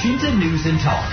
[0.00, 1.04] News and Talk.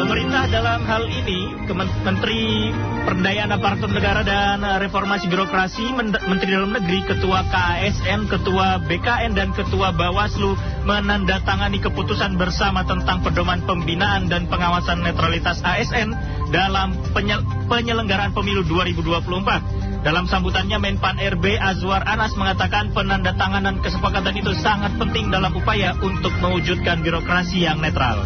[0.00, 1.60] Pemerintah dalam hal ini,
[2.00, 2.72] Menteri
[3.04, 9.52] Perdayaan Aparatur Negara dan Reformasi Birokrasi, Men- Menteri Dalam Negeri, Ketua KASN, Ketua BKN, dan
[9.52, 10.56] Ketua Bawaslu
[10.88, 16.16] menandatangani keputusan bersama tentang pedoman pembinaan dan pengawasan netralitas ASN
[16.48, 19.83] dalam penyel- penyelenggaraan pemilu 2024.
[20.04, 26.28] Dalam sambutannya Menpan RB Azwar Anas mengatakan penandatanganan kesepakatan itu sangat penting dalam upaya untuk
[26.44, 28.20] mewujudkan birokrasi yang netral.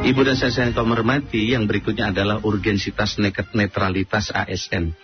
[0.00, 0.88] Ibu dan saya yang kau
[1.36, 3.20] yang berikutnya adalah urgensitas
[3.52, 4.96] netralitas ASN.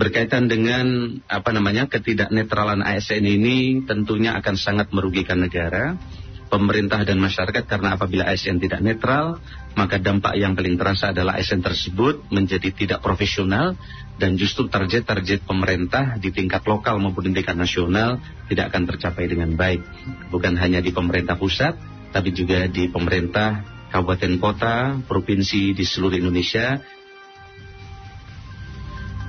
[0.00, 6.00] Berkaitan dengan apa namanya ketidaknetralan ASN ini tentunya akan sangat merugikan negara,
[6.52, 9.40] pemerintah dan masyarakat karena apabila ASN tidak netral,
[9.72, 13.72] maka dampak yang paling terasa adalah ASN tersebut menjadi tidak profesional
[14.20, 19.56] dan justru target-target pemerintah di tingkat lokal maupun di tingkat nasional tidak akan tercapai dengan
[19.56, 19.80] baik.
[20.28, 21.74] Bukan hanya di pemerintah pusat,
[22.12, 26.80] tapi juga di pemerintah kabupaten kota, provinsi di seluruh Indonesia.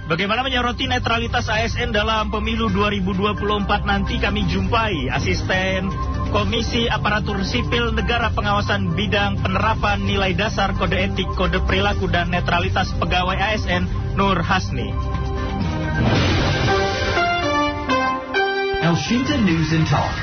[0.04, 5.88] Bagaimana menyoroti netralitas ASN dalam pemilu 2024 nanti kami jumpai asisten
[6.28, 12.92] Komisi Aparatur Sipil Negara Pengawasan Bidang Penerapan Nilai Dasar Kode Etik, Kode Perilaku dan Netralitas
[13.00, 14.94] Pegawai ASN Nur Hasni.
[18.84, 20.14] El Shinta News and Talk.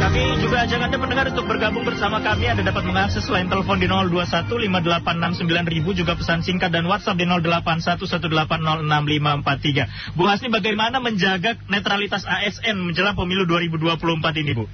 [0.00, 2.48] Kami juga ajak Anda pendengar untuk bergabung bersama kami.
[2.48, 10.16] Anda dapat mengakses line telepon di 0215869.000 juga pesan singkat dan WhatsApp di 0811806543.
[10.16, 14.64] Bu Hasni bagaimana menjaga netralitas ASN menjelang pemilu 2024 ini, Bu?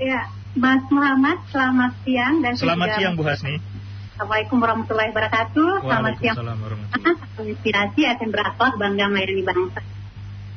[0.00, 3.60] Ya, Mas Muhammad, selamat siang dan Selamat juga- siang Bu Hasni.
[4.18, 5.70] Assalamualaikum warahmatullahi wabarakatuh.
[5.78, 6.36] Selamat siang.
[7.38, 9.78] Inspirasi akan berakhlak bangga melayani bangsa.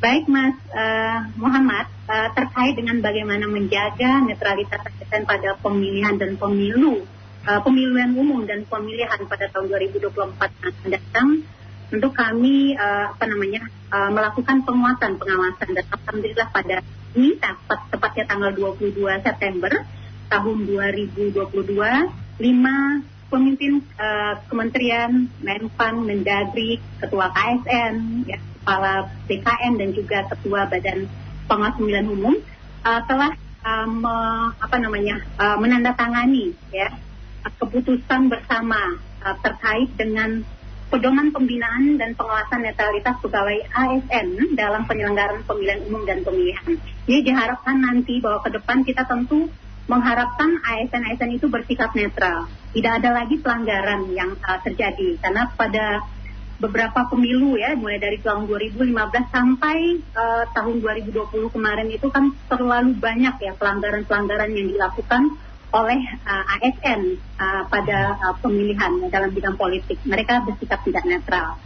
[0.01, 7.05] Baik Mas eh, Muhammad, eh, terkait dengan bagaimana menjaga netralitas ASN pada pemilihan dan pemilu,
[7.45, 10.09] eh, pemilihan umum dan pemilihan pada tahun 2024
[10.57, 11.27] yang akan datang,
[11.93, 13.61] tentu kami eh, apa namanya
[13.93, 16.81] eh, melakukan penguatan pengawasan dan alhamdulillah pada
[17.13, 19.85] ini tepat, tepatnya tanggal 22 September
[20.33, 21.37] tahun 2022
[22.41, 22.77] lima
[23.31, 31.07] pemimpin eh, kementerian Menpan, Mendagri, Ketua KSN, ya, Kepala BKN dan juga Ketua Badan
[31.47, 32.35] Pengawas Pemilihan Umum
[32.83, 36.91] eh, telah eh, me- apa namanya eh, menandatangani ya
[37.57, 40.43] keputusan bersama eh, terkait dengan
[40.91, 46.75] pedoman pembinaan dan pengawasan netralitas pegawai ASN dalam penyelenggaraan pemilihan umum dan pemilihan.
[47.07, 49.47] Jadi diharapkan nanti bahwa ke depan kita tentu
[49.89, 52.49] mengharapkan ASN-ASN itu bersikap netral.
[52.71, 56.05] Tidak ada lagi pelanggaran yang uh, terjadi karena pada
[56.61, 58.93] beberapa pemilu ya mulai dari tahun 2015
[59.33, 66.43] sampai uh, tahun 2020 kemarin itu kan terlalu banyak ya pelanggaran-pelanggaran yang dilakukan oleh uh,
[66.61, 69.97] ASN uh, pada uh, pemilihan dalam bidang politik.
[70.05, 71.57] Mereka bersikap tidak netral.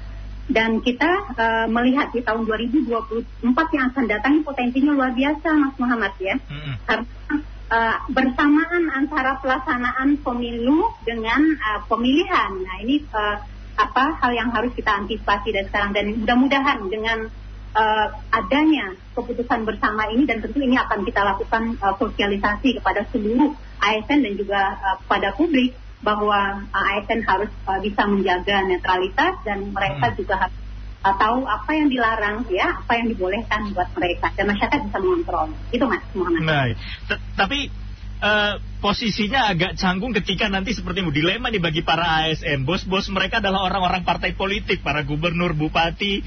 [0.46, 3.42] Dan kita uh, melihat di tahun 2024
[3.74, 6.38] yang akan datang potensinya luar biasa Mas Muhammad ya.
[6.86, 7.36] Karena
[7.70, 12.52] uh, bersamaan antara pelaksanaan pemilu dengan uh, pemilihan.
[12.62, 13.38] Nah, ini uh,
[13.76, 17.28] apa hal yang harus kita antisipasi dari sekarang dan mudah-mudahan dengan
[17.76, 23.52] uh, adanya keputusan bersama ini dan tentu ini akan kita lakukan uh, sosialisasi kepada seluruh
[23.84, 29.76] ASN dan juga uh, kepada publik bahwa uh, ASN harus uh, bisa menjaga netralitas dan
[29.76, 30.65] mereka juga harus
[31.05, 35.53] uh, tahu apa yang dilarang ya, apa yang dibolehkan buat mereka dan masyarakat bisa mengontrol.
[35.69, 36.41] Itu Mas Muhammad.
[36.41, 36.66] Nah,
[37.05, 37.69] t- tapi
[38.16, 42.66] eh, posisinya agak canggung ketika nanti seperti dilema nih bagi para ASN.
[42.66, 46.25] Bos-bos mereka adalah orang-orang partai politik, para gubernur, bupati.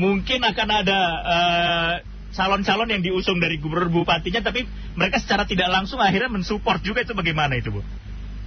[0.00, 1.94] Mungkin akan ada eh,
[2.32, 4.64] calon-calon yang diusung dari gubernur bupatinya, tapi
[4.96, 7.84] mereka secara tidak langsung akhirnya mensupport juga itu bagaimana itu, Bu?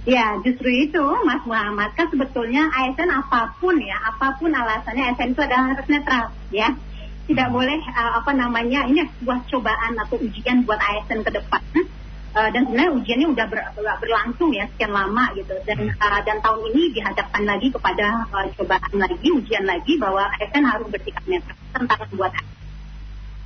[0.02, 5.38] Ya, justru itu Mas Muhammad kan sebetulnya ASN apa pun ya, apa pun alasannya ASN
[5.38, 6.74] itu adalah harus netral ya.
[7.30, 11.62] Tidak boleh uh, apa namanya ini sebuah cobaan atau ujian buat ASN ke depan.
[12.32, 16.64] Uh, dan sebenarnya ujiannya udah ber, berlangsung ya sekian lama gitu dan uh, dan tahun
[16.72, 22.08] ini dihadapkan lagi kepada uh, cobaan lagi ujian lagi bahwa ASN harus bersikap netral tentang
[22.16, 22.32] buat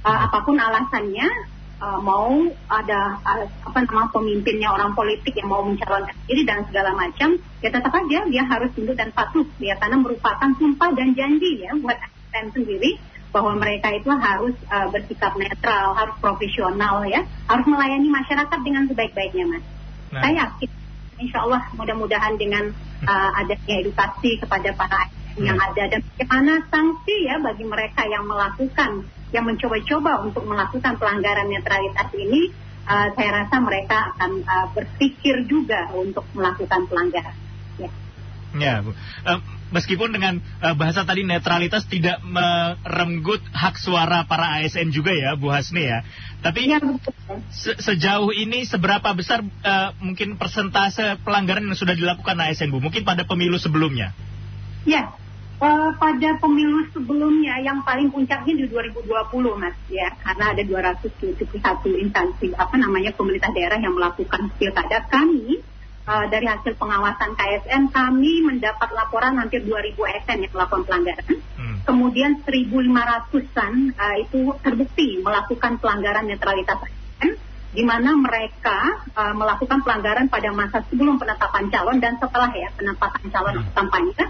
[0.07, 1.27] uh, apa pun alasannya
[1.81, 2.33] uh, mau
[2.69, 7.69] ada uh, apa nama pemimpinnya orang politik yang mau mencalonkan diri dan segala macam ya
[7.69, 11.97] tetap aja dia harus tunduk dan patuh ya karena merupakan sumpah dan janji ya buat
[11.97, 13.01] ASN sendiri
[13.37, 19.45] bahwa mereka itu harus uh, bersikap netral, harus profesional ya, harus melayani masyarakat dengan sebaik-baiknya
[19.45, 19.65] mas.
[20.09, 20.25] Nah.
[20.25, 20.71] Saya yakin,
[21.21, 22.73] insya Allah mudah-mudahan dengan
[23.05, 29.05] uh, adanya edukasi kepada para Yang ada dan bagaimana sanksi ya bagi mereka yang melakukan,
[29.37, 32.53] yang mencoba-coba untuk melakukan pelanggaran netralitas ini,
[32.89, 37.37] uh, saya rasa mereka akan uh, berpikir juga untuk melakukan pelanggaran.
[37.77, 37.91] Ya.
[38.57, 38.97] Ya, Bu.
[39.27, 39.41] Uh,
[39.75, 45.53] meskipun dengan uh, bahasa tadi netralitas tidak merenggut hak suara para ASN juga ya, Bu
[45.53, 46.07] Hasni ya.
[46.41, 46.79] Tapi ya,
[47.51, 52.79] se sejauh ini seberapa besar uh, mungkin persentase pelanggaran yang sudah dilakukan ASN, Bu?
[52.81, 54.15] Mungkin pada pemilu sebelumnya?
[54.87, 55.19] Ya,
[55.61, 59.09] uh, pada pemilu sebelumnya yang paling puncaknya di 2020,
[59.61, 65.61] Mas, ya, karena ada 271 instansi apa namanya pemerintah daerah yang melakukan pilkada kami
[66.07, 71.35] uh, dari hasil pengawasan KSN kami mendapat laporan hampir 2.000 ASN yang melakukan pelanggaran.
[71.57, 71.77] Hmm.
[71.87, 77.31] Kemudian 1.500-an uh, itu terbukti melakukan pelanggaran netralitas ASN
[77.77, 83.25] di mana mereka uh, melakukan pelanggaran pada masa sebelum penetapan calon dan setelah ya penetapan
[83.29, 83.73] calon hmm.
[83.77, 84.25] kampanye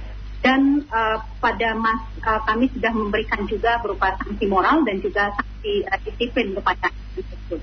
[0.47, 5.83] dan uh, pada mas uh, kami sudah memberikan juga berupa sanksi moral dan juga sanksi
[5.91, 6.87] uh, disiplin kepada
[7.19, 7.59] tersebut.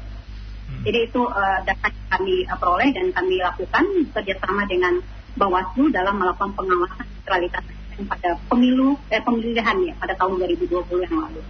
[0.84, 5.00] Jadi itu uh, data yang kami uh, peroleh dan kami lakukan kerjasama dengan
[5.40, 7.64] Bawaslu dalam melakukan pengawasan netralitas
[8.06, 11.42] pada pemilu eh, pemilihan ya pada tahun 2020 yang lalu.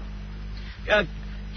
[0.85, 0.97] Ya,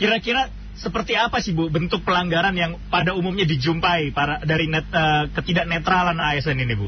[0.01, 5.31] kira-kira seperti apa sih Bu bentuk pelanggaran yang pada umumnya dijumpai para dari net, uh,
[5.35, 6.87] ketidaknetralan ASN ini Bu?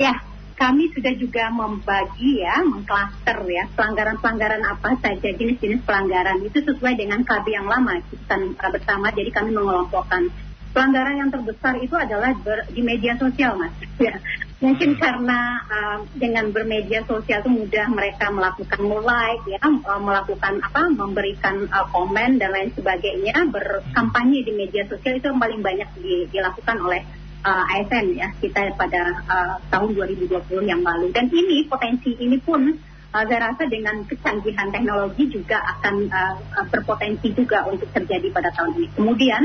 [0.00, 0.20] Ya,
[0.54, 7.26] kami sudah juga membagi ya, mengklaster ya, pelanggaran-pelanggaran apa saja, jenis-jenis pelanggaran itu sesuai dengan
[7.26, 9.10] KB yang lama kita bersama.
[9.10, 10.30] Jadi kami mengelompokkan
[10.74, 13.74] pelanggaran yang terbesar itu adalah ber, di media sosial, mas.
[14.02, 14.18] Ya.
[14.58, 15.00] Mungkin hmm.
[15.02, 21.66] karena uh, dengan bermedia sosial itu mudah mereka melakukan like, ya, uh, melakukan apa, memberikan
[21.70, 26.78] uh, komen dan lain sebagainya, berkampanye di media sosial itu yang paling banyak di, dilakukan
[26.80, 27.02] oleh
[27.44, 32.72] uh, ASN ya kita pada uh, tahun 2020 yang lalu dan ini potensi ini pun
[33.14, 36.34] uh, saya rasa dengan kecanggihan teknologi juga akan uh,
[36.72, 38.88] berpotensi juga untuk terjadi pada tahun ini.
[38.96, 39.42] Kemudian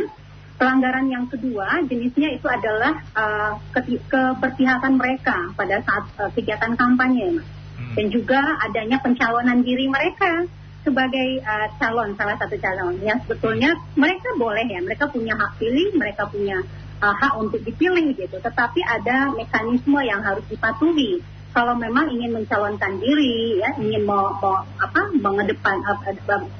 [0.60, 7.40] pelanggaran yang kedua jenisnya itu adalah uh, ke keberpihakan mereka pada saat uh, kegiatan kampanye
[7.40, 7.94] hmm.
[7.96, 10.44] dan juga adanya pencalonan diri mereka
[10.84, 15.96] sebagai uh, calon salah satu calon yang sebetulnya mereka boleh ya mereka punya hak pilih
[15.96, 16.60] mereka punya
[17.00, 18.38] uh, hak untuk dipilih gitu.
[18.40, 21.24] Tetapi ada mekanisme yang harus dipatuhi.
[21.50, 25.98] Kalau memang ingin mencalonkan diri, ya, ingin mau, mau apa, mengedepan uh,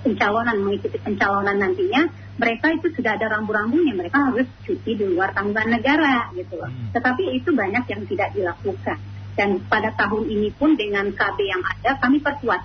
[0.02, 2.10] pencalonan, mengikuti pencalonan nantinya,
[2.42, 3.94] mereka itu sudah ada rambu-rambunya.
[3.94, 6.74] Mereka harus cuti di luar tanggungan negara, gitu loh.
[6.74, 6.90] Hmm.
[6.98, 8.98] Tetapi itu banyak yang tidak dilakukan.
[9.38, 12.60] Dan pada tahun ini pun dengan KB yang ada, kami perkuat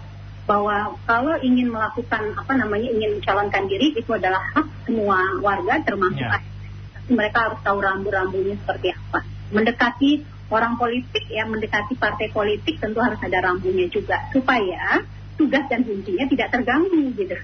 [0.45, 6.21] bahwa kalau ingin melakukan apa namanya ingin mencalonkan diri itu adalah hak semua warga termasuk
[6.21, 6.53] yeah
[7.11, 9.21] mereka harus tahu rambu-rambunya seperti apa.
[9.53, 15.05] Mendekati orang politik ya, mendekati partai politik tentu harus ada rambunya juga supaya
[15.35, 17.37] tugas dan fungsinya tidak terganggu gitu.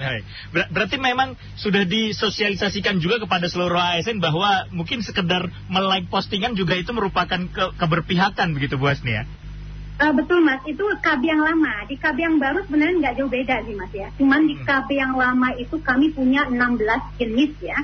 [0.00, 0.24] Hmm.
[0.56, 6.72] Ber berarti memang sudah disosialisasikan juga kepada seluruh ASN bahwa mungkin sekedar melike postingan juga
[6.80, 9.28] itu merupakan ke keberpihakan begitu Bu Asni ya?
[10.00, 11.84] Uh, betul mas, itu KB yang lama.
[11.84, 14.08] Di KB yang baru sebenarnya nggak jauh beda sih mas ya.
[14.16, 14.64] Cuman di hmm.
[14.64, 17.76] KB yang lama itu kami punya 16 jenis ya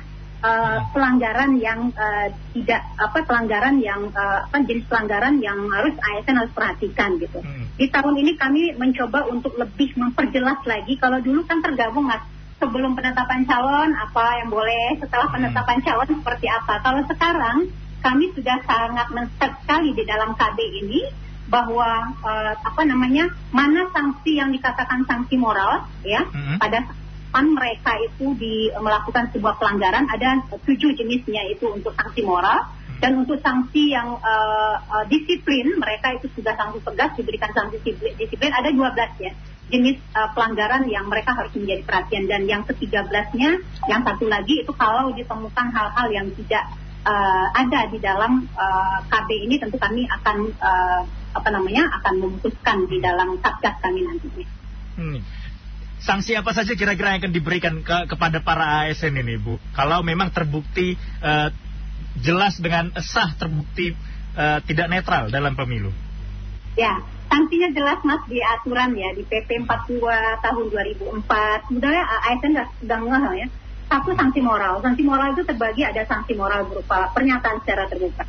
[0.43, 6.37] uh, pelanggaran yang uh, tidak apa pelanggaran yang uh, apa jenis pelanggaran yang harus ASN
[6.37, 7.39] harus perhatikan gitu.
[7.41, 7.65] Hmm.
[7.77, 12.21] Di tahun ini kami mencoba untuk lebih memperjelas lagi kalau dulu kan tergabung mas
[12.57, 15.35] sebelum penetapan calon apa yang boleh setelah hmm.
[15.37, 16.73] penetapan calon seperti apa.
[16.81, 17.57] Kalau sekarang
[18.01, 21.01] kami sudah sangat menset sekali di dalam KB ini
[21.47, 26.59] bahwa uh, apa namanya mana sanksi yang dikatakan sanksi moral ya hmm.
[26.59, 26.91] pada
[27.37, 32.65] kapan mereka itu di, melakukan sebuah pelanggaran ada tujuh jenisnya itu untuk sanksi moral
[32.97, 38.49] dan untuk sanksi yang uh, uh, disiplin mereka itu sudah sanksi tegas diberikan sanksi disiplin
[38.49, 39.37] ada 12 ya
[39.69, 44.65] jenis uh, pelanggaran yang mereka harus menjadi perhatian dan yang ketiga belasnya yang satu lagi
[44.65, 46.73] itu kalau ditemukan hal-hal yang tidak
[47.05, 51.05] uh, ada di dalam uh, KB ini tentu kami akan uh,
[51.37, 54.47] apa namanya akan memutuskan di dalam satgas kami nantinya.
[54.97, 55.21] Hmm
[56.01, 59.57] sanksi apa saja kira-kira yang akan diberikan ke, kepada para ASN ini, Bu?
[59.73, 61.49] Kalau memang terbukti uh,
[62.21, 63.93] jelas dengan sah terbukti
[64.37, 65.89] uh, tidak netral dalam pemilu.
[66.77, 69.97] Ya, sanksinya jelas Mas di aturan ya di PP 42
[70.45, 71.73] tahun 2004.
[71.73, 72.53] Sebenarnya ASN
[72.85, 73.47] sudah ngeh ya.
[73.87, 74.83] Satu sanksi moral.
[74.83, 78.27] Sanksi moral itu terbagi ada sanksi moral berupa pernyataan secara terbuka,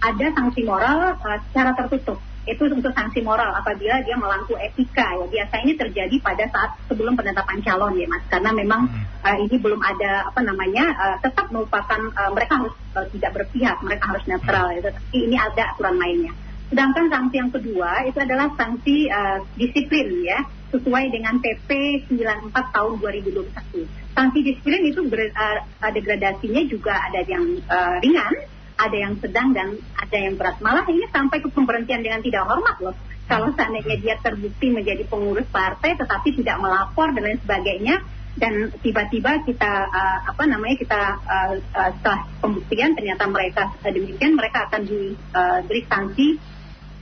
[0.00, 5.26] ada sanksi moral uh, secara tertutup itu untuk sanksi moral apabila dia melangku etika ya
[5.28, 9.04] biasa ini terjadi pada saat sebelum penetapan calon ya mas karena memang hmm.
[9.20, 13.76] uh, ini belum ada apa namanya uh, tetap merupakan uh, mereka harus uh, tidak berpihak
[13.84, 14.80] mereka harus netral hmm.
[14.80, 16.32] ya tapi ini ada aturan mainnya
[16.72, 21.70] sedangkan sanksi yang kedua itu adalah sanksi uh, disiplin ya sesuai dengan PP
[22.14, 24.14] 94 tahun 2021.
[24.14, 28.34] Sanksi disiplin itu ber, uh, degradasinya juga ada yang uh, ringan,
[28.80, 30.56] ada yang sedang dan ada yang berat.
[30.64, 32.96] Malah ini sampai ke pemberhentian dengan tidak hormat loh.
[33.28, 38.02] Kalau seandainya dia terbukti menjadi pengurus partai tetapi tidak melapor dan lain sebagainya,
[38.38, 44.38] dan tiba-tiba kita uh, apa namanya kita uh, uh, setelah pembuktian ternyata mereka uh, demikian
[44.38, 46.28] mereka akan diberi uh, sanksi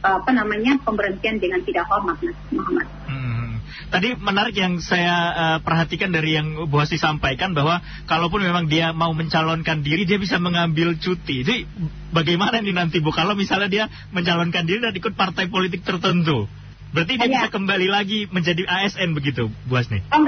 [0.02, 2.88] uh, apa namanya pemberhentian dengan tidak hormat Mas Muhammad.
[3.08, 3.47] Hmm.
[3.88, 8.92] Tadi menarik yang saya uh, perhatikan dari yang Bu Hasti sampaikan bahwa kalaupun memang dia
[8.92, 11.46] mau mencalonkan diri dia bisa mengambil cuti.
[11.46, 11.64] Jadi
[12.12, 16.48] bagaimana ini nanti Bu kalau misalnya dia mencalonkan diri dan ikut partai politik tertentu?
[16.92, 17.32] Berarti dia ya.
[17.40, 20.00] bisa kembali lagi menjadi ASN begitu Bu Hasti?
[20.08, 20.24] Oh,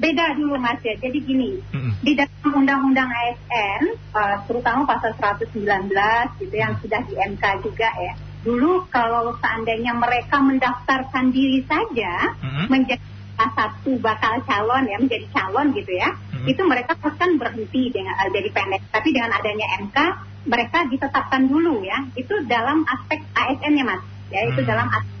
[0.00, 0.96] beda dulu mas ya.
[0.96, 1.92] Jadi gini, mm-hmm.
[2.00, 3.82] di dalam undang-undang ASN,
[4.16, 5.92] uh, terutama pasal 119
[6.40, 8.14] gitu yang sudah di MK juga ya.
[8.40, 12.66] Dulu kalau seandainya mereka mendaftarkan diri saja mm-hmm.
[12.72, 13.04] menjadi
[13.36, 16.46] salah satu bakal calon ya menjadi calon gitu ya, mm-hmm.
[16.48, 18.82] itu mereka akan berhenti dengan uh, jadi pendek.
[18.88, 19.98] Tapi dengan adanya MK,
[20.48, 22.04] mereka ditetapkan dulu ya.
[22.16, 24.68] Itu dalam aspek ASN ya mas, ya itu mm-hmm.
[24.68, 25.18] dalam aspek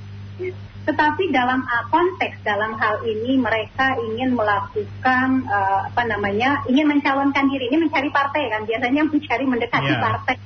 [0.80, 7.52] tetapi dalam uh, konteks dalam hal ini mereka ingin melakukan uh, apa namanya ingin mencalonkan
[7.52, 10.00] diri ini mencari partai kan biasanya mencari mendekati yeah.
[10.00, 10.36] partai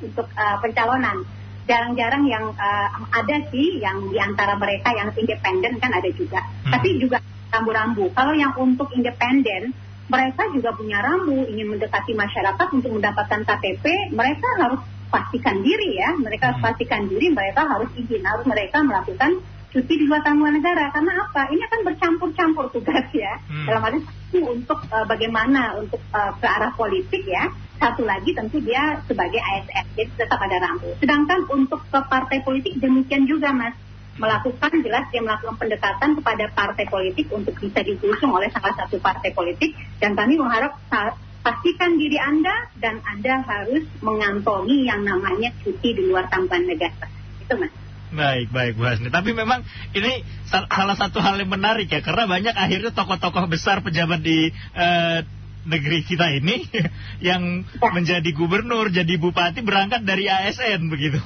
[0.00, 1.28] untuk uh, pencalonan
[1.66, 6.40] jarang-jarang yang uh, ada sih yang di antara mereka yang independen kan ada juga.
[6.66, 6.72] Hmm.
[6.72, 7.18] tapi juga
[7.50, 8.10] rambu-rambu.
[8.14, 9.74] Kalau yang untuk independen
[10.06, 14.80] mereka juga punya rambu ingin mendekati masyarakat untuk mendapatkan KTP mereka harus
[15.10, 16.14] pastikan diri ya.
[16.14, 16.68] Mereka harus hmm.
[16.70, 18.22] pastikan diri mereka harus izin.
[18.22, 19.42] Harus mereka melakukan
[19.74, 20.94] cuti di luar tanggungan negara.
[20.94, 21.50] Karena apa?
[21.50, 23.42] Ini akan bercampur-campur tugas ya.
[23.50, 23.66] Hmm.
[23.66, 28.58] dalam arti satu untuk uh, bagaimana untuk uh, ke arah politik ya satu lagi tentu
[28.60, 33.74] dia sebagai ASN jadi tetap ada rambu sedangkan untuk ke partai politik demikian juga mas.
[34.16, 39.28] Melakukan jelas dia melakukan pendekatan kepada partai politik untuk bisa diusung oleh salah satu partai
[39.36, 39.76] politik.
[40.00, 40.80] Dan kami mengharap
[41.44, 47.12] pastikan diri Anda dan Anda harus mengantongi yang namanya cuti di luar tanggungan negara.
[47.44, 47.68] Itu mas.
[48.06, 49.12] Baik, baik Bu Hasni.
[49.12, 54.22] Tapi memang ini salah satu hal yang menarik ya, karena banyak akhirnya tokoh-tokoh besar pejabat
[54.22, 55.20] di uh,
[55.66, 56.62] negeri kita ini
[57.28, 57.90] yang ya.
[57.90, 61.18] menjadi gubernur, jadi bupati berangkat dari ASN begitu.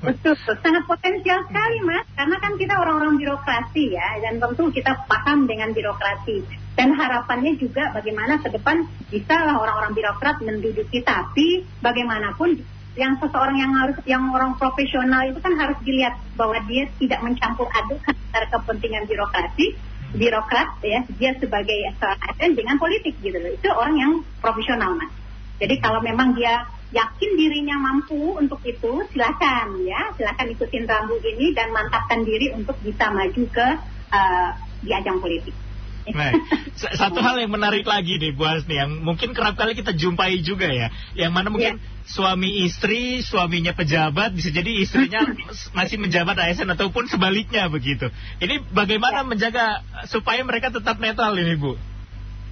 [0.00, 5.50] Betul, sangat potensial sekali mas, karena kan kita orang-orang birokrasi ya, dan tentu kita paham
[5.50, 6.46] dengan birokrasi.
[6.78, 12.62] Dan harapannya juga bagaimana ke depan bisa lah orang-orang birokrat menduduki, tapi bagaimanapun
[12.98, 17.70] yang seseorang yang harus yang orang profesional itu kan harus dilihat bahwa dia tidak mencampur
[17.70, 19.78] aduk antara kepentingan birokrasi
[20.16, 23.52] birokrat ya dia sebagai ASN dengan politik gitu loh.
[23.52, 25.12] Itu orang yang profesional mas.
[25.58, 30.14] Jadi kalau memang dia yakin dirinya mampu untuk itu silakan ya.
[30.16, 33.66] Silakan ikutin rambu ini dan mantapkan diri untuk bisa maju ke
[34.14, 34.50] uh,
[34.80, 35.67] di ajang politik
[36.14, 36.32] Nah,
[37.00, 40.68] satu hal yang menarik lagi nih Bu Hasni yang mungkin kerap kali kita jumpai juga
[40.68, 40.88] ya,
[41.18, 41.84] yang mana mungkin ya.
[42.08, 45.24] suami istri, suaminya pejabat, bisa jadi istrinya
[45.78, 48.08] masih menjabat ASN ataupun sebaliknya begitu.
[48.40, 49.28] Ini bagaimana ya.
[49.28, 49.66] menjaga
[50.08, 51.74] supaya mereka tetap netral ini Bu?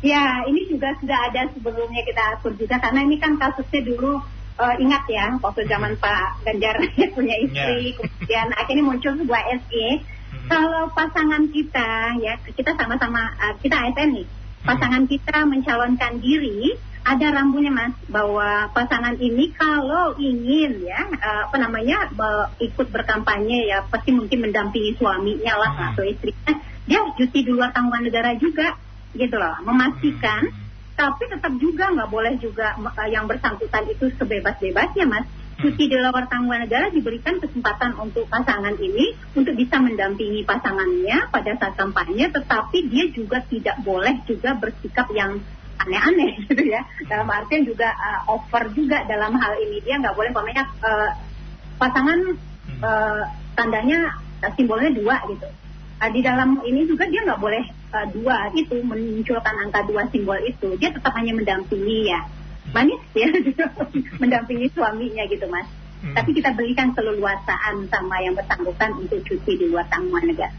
[0.05, 4.21] Ya, ini juga sudah ada sebelumnya kita atur juga karena ini kan kasusnya dulu
[4.61, 6.77] uh, ingat ya waktu zaman Pak Ganjar
[7.17, 7.97] punya istri, yeah.
[7.97, 9.87] kemudian akhirnya muncul sebuah SE
[10.47, 14.27] kalau pasangan kita ya kita sama-sama uh, kita ASN nih.
[14.67, 16.75] Pasangan kita mencalonkan diri
[17.07, 23.71] ada rambunya mas bahwa pasangan ini kalau ingin ya uh, apa namanya uh, ikut berkampanye
[23.71, 25.87] ya pasti mungkin mendampingi suaminya lah hmm.
[25.95, 26.55] atau istrinya.
[26.87, 28.75] Dia cuti di luar tanggungan negara juga
[29.15, 30.47] gitu loh memastikan.
[30.51, 30.65] Hmm.
[30.97, 36.29] tapi tetap juga nggak boleh juga uh, yang bersangkutan itu sebebas-bebasnya mas cuti di luar
[36.29, 42.93] tanggungan negara diberikan kesempatan untuk pasangan ini untuk bisa mendampingi pasangannya pada saat kampanye, tetapi
[42.93, 45.41] dia juga tidak boleh juga bersikap yang
[45.81, 46.85] aneh-aneh gitu ya.
[47.09, 51.11] Dalam artian juga uh, over juga dalam hal ini dia nggak boleh pokoknya uh,
[51.81, 52.37] pasangan
[52.85, 53.23] uh,
[53.57, 54.13] tandanya
[54.45, 55.49] uh, simbolnya dua gitu.
[55.97, 57.65] Uh, di dalam ini juga dia nggak boleh
[57.97, 60.77] uh, dua itu menunjukkan angka dua simbol itu.
[60.77, 62.36] Dia tetap hanya mendampingi ya
[62.75, 63.29] manis ya
[64.23, 65.69] mendampingi suaminya gitu mas.
[66.03, 66.13] Hmm.
[66.13, 70.55] Tapi kita berikan keleluasaan sama yang bersangkutan untuk cuti di luar tanggungan negara.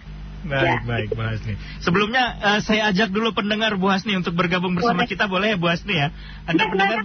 [0.48, 0.78] Baik, ya.
[0.86, 1.54] baik Bu Hasni.
[1.84, 5.12] Sebelumnya uh, saya ajak dulu pendengar Bu Hasni untuk bergabung bersama boleh.
[5.12, 6.10] kita boleh ya Bu Hasni ya?
[6.48, 7.00] Anda ya, pendengar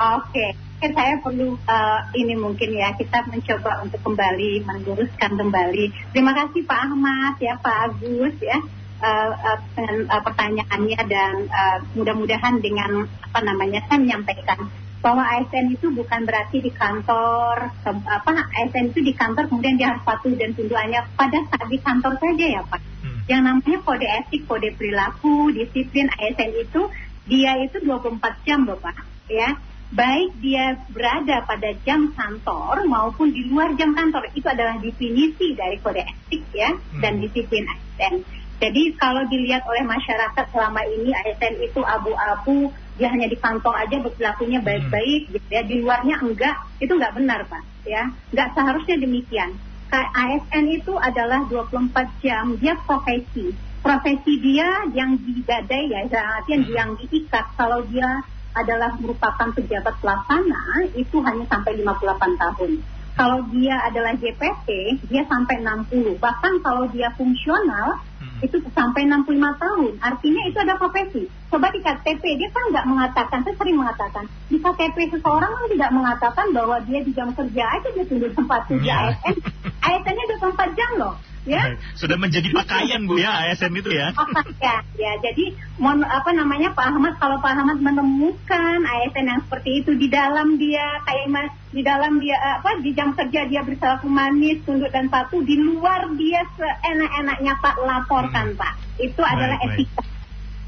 [0.00, 0.90] Oke, okay.
[0.96, 6.12] saya perlu uh, ini mungkin ya kita mencoba untuk kembali meluruskan kembali.
[6.16, 8.64] Terima kasih Pak Ahmad ya Pak Agus ya
[9.04, 15.72] uh, uh, dengan uh, pertanyaannya dan uh, mudah-mudahan dengan apa namanya saya menyampaikan bahwa ASN
[15.72, 20.52] itu bukan berarti di kantor apa ASN itu di kantor kemudian dia harus patuh dan
[20.52, 22.80] tunduannya pada saat di kantor saja ya Pak.
[23.00, 23.20] Hmm.
[23.24, 26.80] Yang namanya kode etik, kode perilaku, disiplin ASN itu
[27.24, 28.96] dia itu 24 jam loh Pak
[29.32, 29.56] ya.
[29.90, 35.80] Baik dia berada pada jam kantor maupun di luar jam kantor itu adalah definisi dari
[35.82, 37.00] kode etik ya hmm.
[37.00, 38.22] dan disiplin ASN.
[38.60, 42.68] Jadi kalau dilihat oleh masyarakat selama ini ASN itu abu-abu,
[43.00, 44.68] dia hanya di kantor aja berlakunya hmm.
[44.68, 48.12] baik-baik gitu ya, di luarnya enggak, itu enggak benar Pak ya.
[48.28, 49.56] Enggak seharusnya demikian.
[49.90, 53.56] ASN itu adalah 24 jam, dia profesi.
[53.80, 56.76] Profesi dia yang digadai ya, artinya hmm.
[56.76, 57.56] yang diikat.
[57.56, 58.20] Kalau dia
[58.52, 62.70] adalah merupakan pejabat pelaksana, itu hanya sampai 58 tahun.
[63.16, 64.68] Kalau dia adalah JPT,
[65.10, 66.20] dia sampai 60.
[66.20, 68.44] Bahkan kalau dia fungsional, hmm.
[68.46, 69.92] itu sampai 65 tahun.
[70.04, 71.26] Artinya itu ada profesi.
[71.50, 75.90] Coba di KTP, dia kan nggak mengatakan, saya sering mengatakan, di KTP seseorang kan tidak
[75.90, 79.16] mengatakan bahwa dia di jam kerja aja dia tunduk tempat kerja yeah.
[79.26, 79.36] ASN.
[79.80, 81.14] ASN-nya 24 jam loh
[81.50, 81.62] ya
[81.98, 84.14] sudah menjadi pakaian bu ya ASN itu ya
[84.64, 85.44] ya ya jadi
[85.82, 90.54] mohon apa namanya Pak Ahmad kalau Pak Ahmad menemukan ASN yang seperti itu di dalam
[90.54, 95.10] dia kayak mas di dalam dia apa di jam kerja dia bersalaku manis tunduk dan
[95.10, 98.58] patuh di luar dia seenak-enaknya Pak laporkan hmm.
[98.58, 99.74] Pak itu baik, adalah baik.
[99.74, 100.02] etika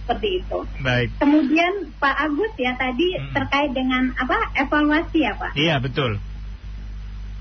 [0.02, 0.58] seperti itu.
[0.82, 1.08] Baik.
[1.22, 3.30] Kemudian Pak Agus ya tadi hmm.
[3.30, 5.54] terkait dengan apa evaluasi ya Pak?
[5.54, 6.18] Iya betul.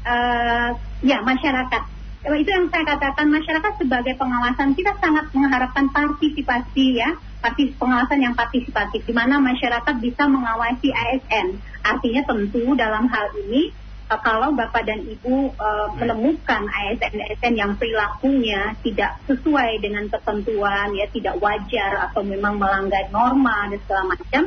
[0.01, 0.69] Uh,
[1.05, 1.83] ya masyarakat
[2.21, 7.17] itu yang saya katakan masyarakat sebagai pengawasan kita sangat mengharapkan partisipasi ya.
[7.41, 13.73] Partis pengawasan yang partisipatif di mana masyarakat bisa mengawasi ASN artinya tentu dalam hal ini
[14.13, 21.09] eh, kalau bapak dan ibu uh, menemukan ASN-ASN yang perilakunya tidak sesuai dengan ketentuan ya
[21.09, 24.43] tidak wajar atau memang melanggar norma dan segala macam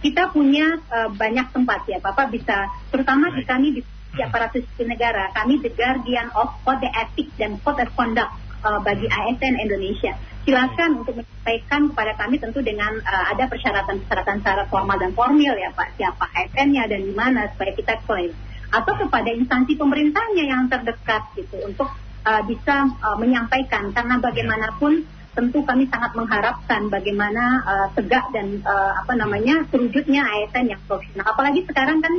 [0.00, 2.00] kita punya uh, banyak tempat ya.
[2.00, 3.82] Bapak bisa terutama di kami di
[4.18, 5.30] di aparatus sipil negara.
[5.30, 8.34] Kami the guardian of code etik dan code of conduct
[8.66, 10.18] uh, bagi ASN Indonesia.
[10.42, 15.70] Silakan untuk menyampaikan kepada kami tentu dengan uh, ada persyaratan-persyaratan secara formal dan formil ya
[15.70, 18.34] Pak, siapa ASN-nya dan di mana supaya kita klaim.
[18.68, 21.88] Atau kepada instansi pemerintahnya yang terdekat gitu untuk
[22.26, 25.06] uh, bisa uh, menyampaikan karena bagaimanapun
[25.38, 31.30] tentu kami sangat mengharapkan bagaimana uh, tegak dan uh, apa namanya terwujudnya ASN yang profesional.
[31.30, 32.10] Apalagi sekarang kan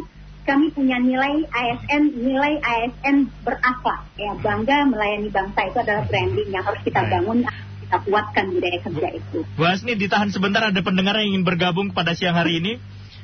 [0.47, 4.07] kami punya nilai ASN, nilai ASN berakhlak.
[4.15, 7.45] Ya, bangga melayani bangsa itu adalah branding yang harus kita bangun,
[7.85, 9.39] kita kuatkan budaya kerja itu.
[9.57, 12.73] Bu Asni, ditahan sebentar ada pendengar yang ingin bergabung pada siang hari ini.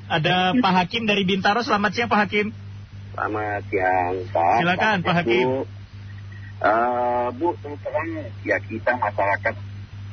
[0.06, 1.65] Ada Pak Hakim dari Bintaro.
[1.65, 2.54] Selamat siang Pak Hakim.
[3.17, 4.58] Selamat siang Pak.
[4.62, 5.45] Silakan Pak Hakim.
[5.49, 5.62] Bu,
[6.62, 8.10] uh, Bu terang
[8.45, 9.56] ya kita masyarakat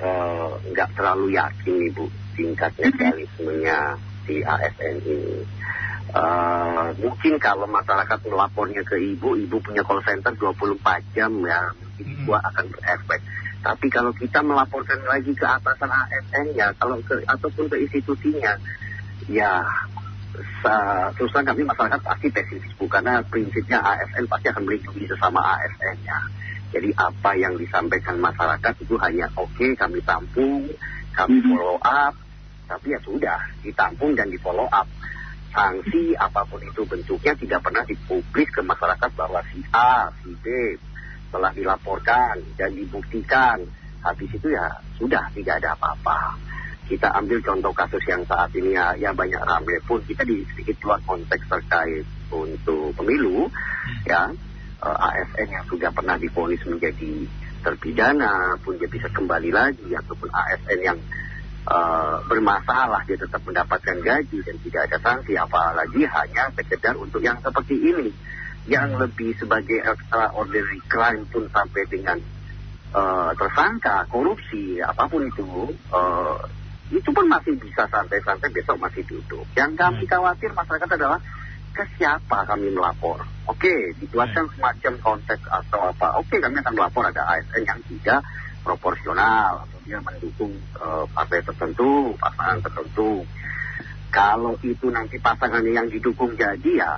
[0.03, 5.45] eh, nggak uh, terlalu yakin nih Bu tingkat netralismenya di ASN ini
[6.13, 6.52] Uh,
[6.99, 10.79] mungkin kalau masyarakat melapornya ke ibu, ibu punya call center 24
[11.17, 12.03] jam ya, hmm.
[12.03, 13.21] ibu akan berefek.
[13.63, 18.59] Tapi kalau kita melaporkan lagi ke atasan ASN ya, kalau ke ataupun ke institusinya,
[19.31, 19.63] ya
[21.15, 25.97] terus terang kami masyarakat pasti pesimis bu, karena prinsipnya ASN pasti akan melindungi sesama ASN
[26.03, 26.19] ya.
[26.73, 30.67] Jadi apa yang disampaikan masyarakat itu hanya oke okay, kami tampung,
[31.15, 31.49] kami hmm.
[31.53, 32.15] follow up,
[32.67, 34.89] tapi ya sudah ditampung dan di follow up
[35.53, 40.47] sanksi apa pun itu bentuknya tidak pernah dipublis ke masyarakat bahwa si A, si B
[41.33, 43.61] telah dilaporkan dan dibuktikan.
[44.03, 46.37] Habis itu ya sudah tidak ada apa-apa.
[46.83, 50.77] kita ambil contoh kasus yang saat ini ya, ya banyak rame pun kita di sedikit
[50.83, 53.49] luar konteks terkait untuk pemilu
[54.05, 54.29] ya
[54.83, 57.25] eh, ASN yang sudah pernah diponis menjadi
[57.63, 60.99] terpidana pun dia bisa kembali lagi ataupun ASN yang
[61.67, 67.39] eh, bermasalah dia tetap mendapatkan gaji dan tidak ada sanksi apalagi hanya sekedar untuk yang
[67.43, 68.11] seperti ini
[68.71, 72.19] yang lebih sebagai extraordinary crime pun sampai dengan
[72.95, 76.39] eh, tersangka korupsi apa pun itu eh,
[76.93, 79.49] itu pun masih bisa santai-santai besok masih duduk.
[79.57, 81.19] Yang kami khawatir masyarakat adalah
[81.73, 83.25] ke siapa kami melapor.
[83.49, 86.21] Oke, dibuatkan semacam konteks atau apa.
[86.21, 88.21] Oke, kami akan melapor ada ASN yang tidak
[88.61, 93.27] proporsional dia mendukung eh, partai tertentu, pasangan tertentu.
[94.13, 96.93] Kalau itu nanti pasangannya yang didukung jadi ya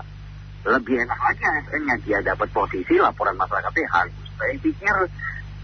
[0.65, 4.17] lebih enak lagi ASN-nya dia dapat posisi laporan masyarakatnya harus.
[4.35, 4.97] Saya pikir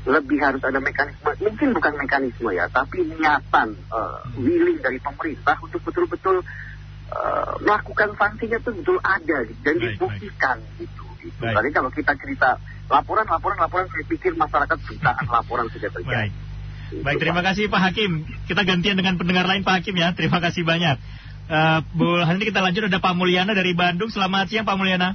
[0.08, 5.84] lebih harus ada mekanisme, mungkin bukan mekanisme ya, tapi niatan, uh, willing dari pemerintah untuk
[5.84, 6.40] betul-betul
[7.12, 11.04] uh, melakukan sanksinya itu betul ada gitu, dan Baik, dibuktikan gitu.
[11.20, 11.40] gitu.
[11.44, 11.52] Baik.
[11.52, 12.56] Tadi kalau kita cerita
[12.88, 16.32] laporan, laporan, laporan, saya pikir masyarakat jutaan laporan sudah terjadi.
[16.32, 16.49] Baik.
[16.90, 18.26] Baik, terima kasih Pak Hakim.
[18.50, 20.10] Kita gantian dengan pendengar lain Pak Hakim ya.
[20.10, 20.98] Terima kasih banyak.
[21.46, 24.10] Eh, Bu, hari ini kita lanjut ada Pak Mulyana dari Bandung.
[24.10, 25.14] Selamat siang Pak Mulyana.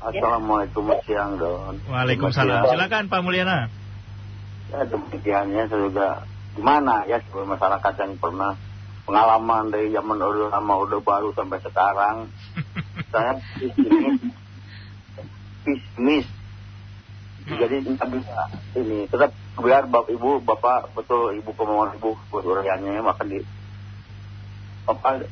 [0.00, 1.76] Assalamualaikum siang Don.
[1.92, 2.72] Waalaikumsalam.
[2.72, 3.68] Silakan Pak Mulyana.
[4.72, 6.08] Ya demikiannya saya juga
[6.56, 8.56] gimana ya sebagai masyarakat yang pernah
[9.04, 12.28] pengalaman dari zaman orde lama orde baru sampai sekarang
[13.12, 14.20] saya pesimis
[15.64, 16.26] pesimis
[17.48, 18.40] jadi nggak bisa
[18.78, 23.44] ini tetap biar bapak ibu bapak betul ibu kemauan ibu buat uriannya maka di
[24.88, 25.28] apa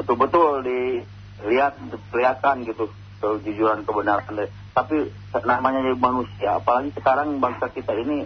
[0.00, 1.76] betul-betul dilihat
[2.10, 2.88] kelihatan gitu
[3.20, 4.32] kejujuran kebenaran.
[4.32, 4.50] Deh.
[4.72, 5.12] tapi
[5.44, 8.24] namanya jadi manusia apalagi sekarang bangsa kita ini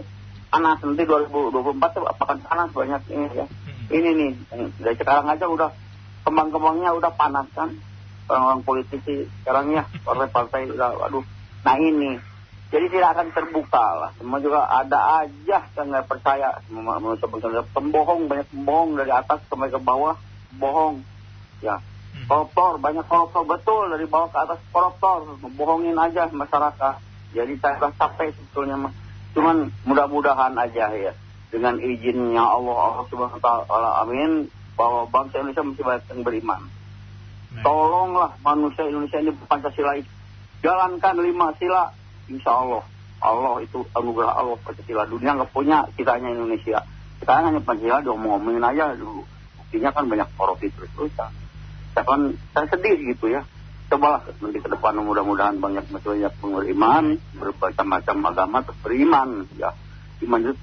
[0.54, 0.78] panas.
[0.86, 1.50] Nanti 2024
[1.98, 3.46] tuh apakah panas banyak ini ya.
[3.90, 4.30] Ini nih
[4.78, 5.74] dari sekarang aja udah
[6.22, 7.74] kembang-kembangnya udah panas kan.
[8.30, 11.26] Orang-orang politisi sekarang ya partai-partai udah aduh.
[11.66, 12.16] Nah ini
[12.72, 14.10] jadi tidak akan terbuka lah.
[14.16, 16.58] Semua juga ada aja yang nggak percaya.
[16.64, 20.16] Semua manusia manusia pembohong banyak pembohong dari atas sampai ke bawah
[20.56, 21.04] bohong.
[21.60, 21.78] Ya.
[22.24, 23.46] Koruptor banyak koruptor.
[23.46, 25.38] Betul dari bawah ke atas koruptor.
[25.54, 26.94] Bohongin aja masyarakat.
[27.34, 28.90] Jadi saya capek sebetulnya
[29.34, 31.12] cuman mudah-mudahan aja ya.
[31.54, 36.60] Dengan izinnya Allah Allah subhanahu wa taala amin bahwa bangsa Indonesia masih banyak yang beriman.
[37.62, 40.10] Tolonglah manusia Indonesia ini Pancasila itu
[40.64, 41.92] jalankan lima sila
[42.28, 42.82] insya Allah
[43.24, 46.84] Allah itu anugerah Allah Pancasila dunia nggak punya kita hanya Indonesia.
[47.20, 49.24] Sekarang hanya Pancasila diomong-omongin aja dulu.
[49.56, 51.32] Buktinya kan banyak korupsi terus-terusan.
[51.96, 53.48] Saya kan saya sedih gitu ya.
[53.88, 59.72] Cobalah nanti ke depan mudah-mudahan banyak banyak beriman bermacam-macam agama terus beriman ya.
[60.20, 60.54] Iman itu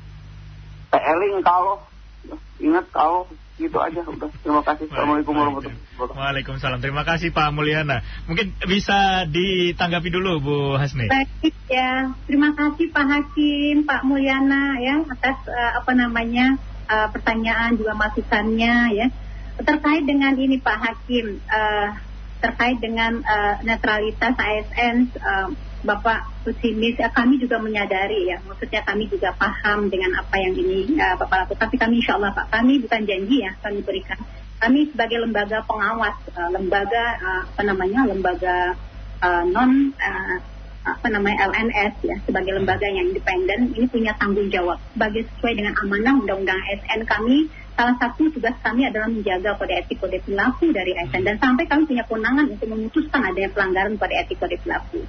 [0.92, 1.82] teeling kalau
[2.28, 3.26] ya, ingat kalau
[3.62, 6.80] gitu aja udah terima kasih assalamualaikum warahmatullahi wabarakatuh Waalaikumsalam.
[6.82, 8.02] Terima kasih Pak Mulyana.
[8.26, 11.06] Mungkin bisa ditanggapi dulu Bu Hasni.
[11.06, 16.58] Baik ya, terima kasih Pak Hakim, Pak Mulyana ya atas eh, apa namanya
[16.90, 19.08] eh, pertanyaan juga masukannya ya
[19.62, 21.90] terkait dengan ini Pak Hakim eh,
[22.42, 25.48] terkait dengan eh, netralitas ASN eh,
[25.82, 30.94] Bapak pesimis, eh, kami juga menyadari ya, maksudnya kami juga paham dengan apa yang ini
[30.94, 31.66] eh, Bapak lakukan.
[31.66, 34.22] Tapi kami insya Allah Pak, kami bukan janji ya, kami berikan.
[34.62, 38.78] Kami sebagai lembaga pengawas, eh, lembaga eh, apa namanya, lembaga
[39.26, 40.38] eh, non eh,
[40.82, 45.74] apa namanya LNS ya, sebagai lembaga yang independen, ini punya tanggung jawab sebagai sesuai dengan
[45.82, 47.50] amanah Undang-Undang ASN kami.
[47.74, 51.90] Salah satu tugas kami adalah menjaga kode etik kode perilaku dari ASN dan sampai kami
[51.90, 55.02] punya kewenangan untuk memutuskan adanya pelanggaran kode etik kode perilaku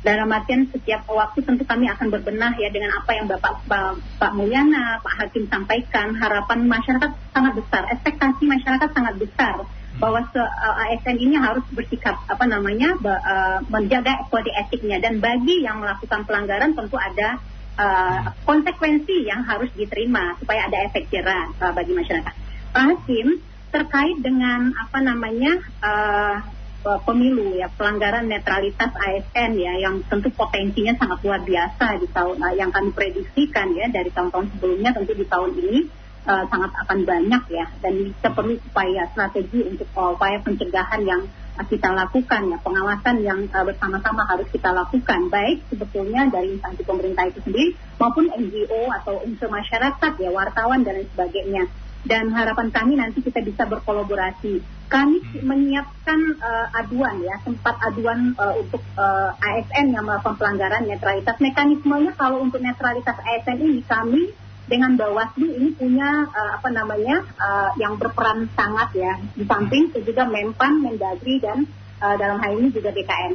[0.00, 4.32] dalam artian setiap waktu tentu kami akan berbenah ya dengan apa yang Bapak Pak, Pak
[4.32, 6.16] Mulyana, Pak Hakim sampaikan.
[6.16, 9.68] Harapan masyarakat sangat besar, ekspektasi masyarakat sangat besar
[10.00, 15.60] bahwa se, uh, ASN ini harus bersikap apa namanya uh, menjaga kode etiknya dan bagi
[15.60, 17.36] yang melakukan pelanggaran tentu ada
[17.76, 22.34] uh, konsekuensi yang harus diterima supaya ada efek jerah uh, bagi masyarakat.
[22.72, 25.52] Pak Hakim terkait dengan apa namanya
[25.84, 26.36] uh,
[26.84, 32.36] uh, pemilu ya pelanggaran netralitas ASN ya yang tentu potensinya sangat luar biasa di tahun
[32.40, 35.78] uh, yang kami prediksikan ya dari tahun-tahun sebelumnya tentu di tahun ini
[36.26, 37.66] uh, sangat akan banyak ya.
[37.80, 41.22] Dan kita perlu upaya strategi untuk uh, upaya pencegahan yang
[41.60, 47.28] kita lakukan ya pengawasan yang uh, bersama-sama harus kita lakukan baik sebetulnya dari instansi pemerintah
[47.28, 51.68] itu sendiri maupun NGO atau unsur masyarakat ya wartawan dan lain sebagainya
[52.00, 54.64] dan harapan kami nanti kita bisa berkolaborasi.
[54.90, 61.36] Kami menyiapkan uh, aduan ya, tempat aduan uh, untuk uh, ASN yang melakukan pelanggaran netralitas.
[61.38, 64.32] Mekanismenya kalau untuk netralitas ASN ini kami
[64.66, 70.26] dengan Bawaslu ini punya uh, apa namanya uh, yang berperan sangat ya di samping juga
[70.26, 71.68] Menpan, Mendagri dan
[72.00, 73.34] uh, dalam hal ini juga BKN.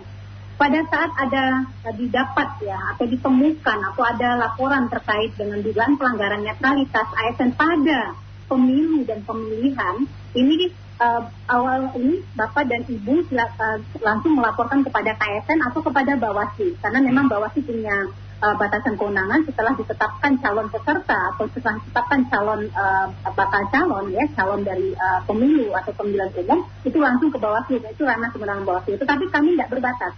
[0.56, 1.67] Pada saat ada
[1.99, 9.06] didapat ya atau ditemukan atau ada laporan terkait dengan dugaan pelanggaran netralitas ASN pada pemilu
[9.06, 9.96] dan pemilihan,
[10.36, 16.76] ini uh, awal ini Bapak dan Ibu uh, langsung melaporkan kepada KSN atau kepada Bawaslu
[16.80, 18.08] karena memang Bawaslu punya
[18.40, 24.24] uh, batasan kewenangan setelah ditetapkan calon peserta atau setelah ditetapkan calon uh, bakal calon ya
[24.36, 28.96] calon dari uh, pemilu atau pemilihan umum itu langsung ke Bawaslu itu ranah kewenangan Bawaslu.
[29.00, 30.14] Tetapi kami tidak berbatas.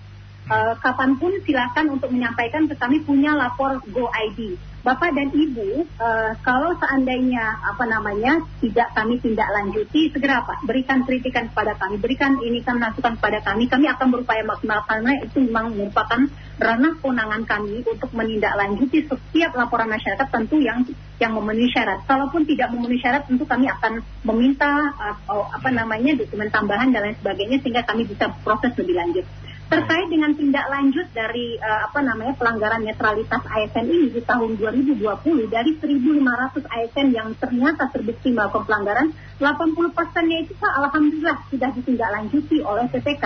[0.48, 4.56] Uh, kapan pun silakan untuk menyampaikan ke kami punya lapor Go ID.
[4.80, 11.04] Bapak dan Ibu, uh, kalau seandainya apa namanya tidak kami tindak lanjuti, segera Pak berikan
[11.04, 15.44] kritikan kepada kami, berikan ini kan masukan kepada kami, kami akan berupaya maksimal karena itu
[15.44, 16.32] memang merupakan
[16.64, 20.88] ranah kewenangan kami untuk menindaklanjuti setiap laporan masyarakat tentu yang
[21.20, 22.08] yang memenuhi syarat.
[22.08, 27.20] Kalaupun tidak memenuhi syarat, tentu kami akan meminta uh, apa namanya dokumen tambahan dan lain
[27.20, 29.28] sebagainya sehingga kami bisa proses lebih lanjut
[29.68, 35.04] terkait dengan tindak lanjut dari uh, apa namanya pelanggaran netralitas ASN ini di tahun 2020
[35.52, 39.12] dari 1.500 ASN yang ternyata terbukti melakukan pelanggaran
[39.44, 43.26] 80 persennya itu alhamdulillah sudah ditindaklanjuti oleh PPK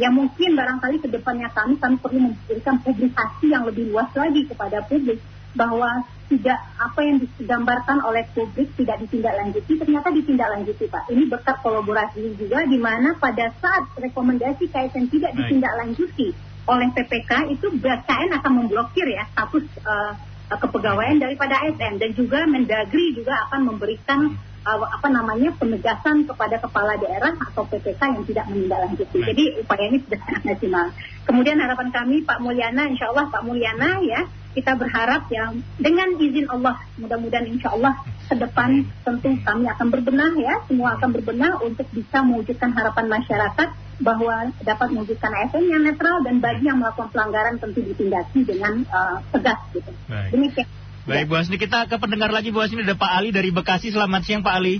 [0.00, 4.86] yang mungkin barangkali ke depannya kami kami perlu memberikan publikasi yang lebih luas lagi kepada
[4.86, 5.18] publik
[5.52, 11.12] bahwa tidak apa yang digambarkan oleh publik tidak ditindaklanjuti ternyata ditindaklanjuti Pak.
[11.12, 17.66] Ini berkat kolaborasi juga di mana pada saat rekomendasi KSN tidak ditindaklanjuti oleh PPK itu
[17.76, 20.14] BKN akan memblokir ya status uh,
[20.56, 24.32] kepegawaian daripada ASN dan juga Mendagri juga akan memberikan
[24.64, 29.18] uh, apa namanya penegasan kepada kepala daerah atau PPK yang tidak menindaklanjuti.
[29.20, 30.86] Jadi upaya ini sudah sangat maksimal.
[31.28, 35.48] Kemudian harapan kami Pak Mulyana, insya Allah Pak Mulyana ya kita berharap ya
[35.80, 37.96] dengan izin Allah mudah-mudahan insya Allah
[38.28, 43.68] ke depan tentu kami akan berbenah ya semua akan berbenah untuk bisa mewujudkan harapan masyarakat
[44.02, 49.22] bahwa dapat mewujudkan ASN yang netral dan bagi yang melakukan pelanggaran tentu ditindaki dengan uh,
[49.30, 49.92] tegas gitu.
[50.10, 50.30] Baik.
[50.34, 50.68] Demikian.
[51.02, 53.90] Baik Bu Asni, kita ke pendengar lagi Bu Asni ada Pak Ali dari Bekasi.
[53.90, 54.78] Selamat siang Pak Ali.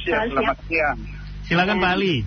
[0.00, 0.98] Siang, selamat siang.
[1.44, 2.24] Silakan Pak Ali.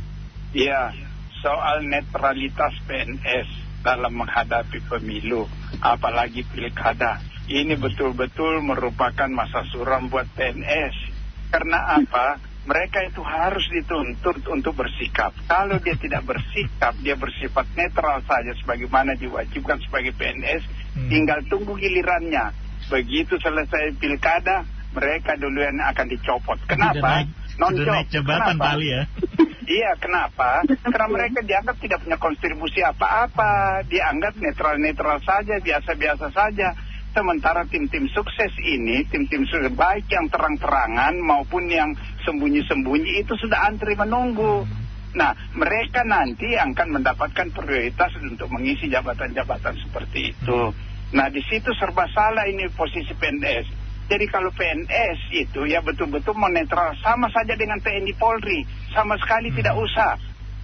[0.53, 0.93] Iya,
[1.41, 5.45] soal netralitas PNS dalam menghadapi pemilu
[5.77, 7.21] apalagi pilkada.
[7.45, 11.13] Ini betul-betul merupakan masa suram buat PNS.
[11.53, 12.41] Karena apa?
[12.65, 15.29] Mereka itu harus dituntut untuk bersikap.
[15.45, 20.65] Kalau dia tidak bersikap, dia bersifat netral saja sebagaimana diwajibkan sebagai PNS,
[20.97, 21.09] hmm.
[21.13, 22.49] tinggal tunggu gilirannya.
[22.89, 24.65] Begitu selesai pilkada,
[24.97, 26.57] mereka duluan akan dicopot.
[26.65, 27.29] Kenapa?
[27.61, 28.09] Nonjok.
[28.09, 28.81] jabatan Kenapa?
[28.81, 29.01] ya.
[29.65, 30.62] Iya, kenapa?
[30.86, 36.78] Karena mereka dianggap tidak punya kontribusi apa-apa, dianggap netral-netral saja, biasa-biasa saja.
[37.15, 41.95] Sementara tim-tim sukses ini, tim-tim sukses baik yang terang-terangan maupun yang
[42.28, 44.67] sembunyi-sembunyi itu sudah antri menunggu.
[45.15, 50.75] Nah, mereka nanti akan mendapatkan prioritas untuk mengisi jabatan-jabatan seperti itu.
[51.15, 53.84] Nah, di situ serba salah ini posisi PNS.
[54.05, 58.61] Jadi kalau PNS itu ya betul-betul menetral sama saja dengan TNI Polri,
[58.93, 59.57] sama sekali hmm.
[59.57, 60.13] tidak usah.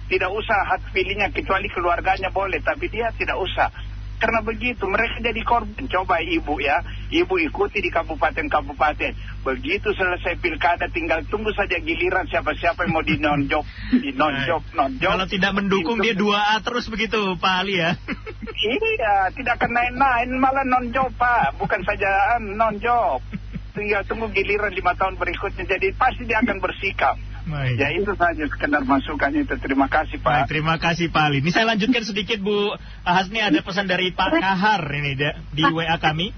[0.06, 3.72] Tidak usah hak pilihnya kecuali keluarganya boleh, tapi dia tidak usah.
[4.22, 5.90] Karena begitu mereka jadi korban.
[5.90, 6.78] Coba ibu ya,
[7.10, 9.42] ibu ikuti di kabupaten-kabupaten.
[9.42, 13.66] Begitu selesai pilkada tinggal tunggu saja giliran siapa-siapa yang mau dinonjok,
[14.06, 15.10] dinonjok, nonjok.
[15.10, 17.98] Kalau tidak mendukung dia dua a terus begitu Pak Ali ya.
[18.78, 23.18] iya, tidak akan naik-naik malah nonjok Pak, bukan saja nonjok
[23.74, 25.66] tinggal tunggu giliran lima tahun berikutnya.
[25.66, 27.18] Jadi pasti dia akan bersikap.
[27.42, 27.74] Baik.
[27.74, 29.54] Ya itu saja sekedar masukan itu.
[29.58, 30.30] Terima kasih Pak.
[30.30, 31.42] Baik, terima kasih Pak Ali.
[31.42, 32.70] Ini saya lanjutkan sedikit Bu
[33.02, 35.18] Hasni ada pesan dari Pak Kahar ini
[35.50, 36.30] di WA kami.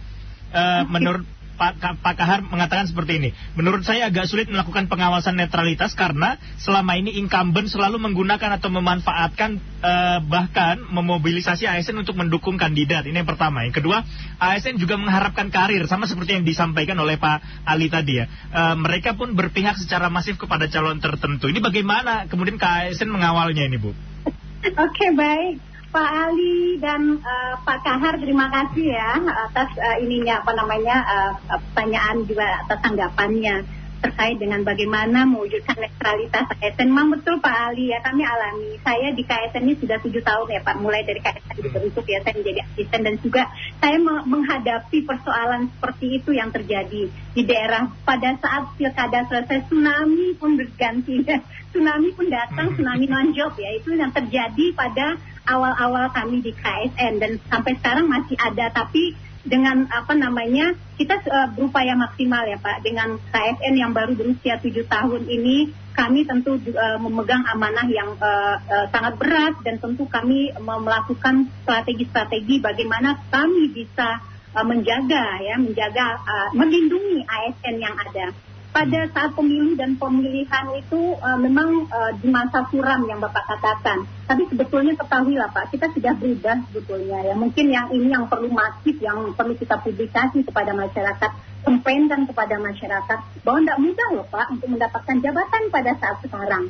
[0.55, 3.31] Uh, menurut Pak, Pak Kahar mengatakan seperti ini.
[3.55, 9.57] Menurut saya agak sulit melakukan pengawasan netralitas karena selama ini incumbent selalu menggunakan atau memanfaatkan
[9.83, 13.07] eh, bahkan memobilisasi ASN untuk mendukung kandidat.
[13.07, 13.63] Ini yang pertama.
[13.63, 14.03] Yang kedua,
[14.43, 18.27] ASN juga mengharapkan karir sama seperti yang disampaikan oleh Pak Ali tadi ya.
[18.29, 21.47] Eh, mereka pun berpihak secara masif kepada calon tertentu.
[21.47, 23.95] Ini bagaimana kemudian KASN mengawalnya ini, Bu?
[23.95, 25.74] Oke, okay, baik.
[25.95, 29.15] Pak Ali dan uh, Pak Kahar terima kasih ya
[29.47, 31.31] atas uh, ininya apa namanya uh,
[31.71, 36.93] pertanyaan juga atas tanggapannya terkait dengan bagaimana mewujudkan netralitas ASN.
[36.93, 38.77] Memang betul Pak Ali ya kami alami.
[38.85, 40.77] Saya di KSN ini sudah tujuh tahun ya Pak.
[40.85, 43.43] Mulai dari KSN dibentuk ya saya menjadi asisten dan juga
[43.81, 43.97] saya
[44.29, 51.25] menghadapi persoalan seperti itu yang terjadi di daerah pada saat pilkada selesai tsunami pun berganti.
[51.73, 55.17] tsunami pun datang, tsunami non job ya itu yang terjadi pada
[55.49, 59.13] awal-awal kami di KSN dan sampai sekarang masih ada tapi
[59.45, 62.81] dengan apa namanya kita uh, berupaya maksimal ya Pak.
[62.81, 68.57] Dengan KSN yang baru berusia tujuh tahun ini kami tentu uh, memegang amanah yang uh,
[68.59, 69.55] uh, sangat berat.
[69.61, 74.25] Dan tentu kami melakukan strategi-strategi bagaimana kami bisa
[74.57, 78.33] uh, menjaga ya menjaga uh, melindungi ASN yang ada
[78.75, 84.03] pada saat pemilu dan pemilihan itu uh, memang uh, di masa suram yang Bapak katakan.
[84.27, 87.35] Tapi sebetulnya ketahuilah Pak, kita sudah berubah sebetulnya ya.
[87.39, 91.31] Mungkin yang ini yang perlu masif, yang perlu kita publikasi kepada masyarakat,
[91.63, 96.65] campaignkan kepada masyarakat bahwa tidak mudah loh Pak untuk mendapatkan jabatan pada saat sekarang.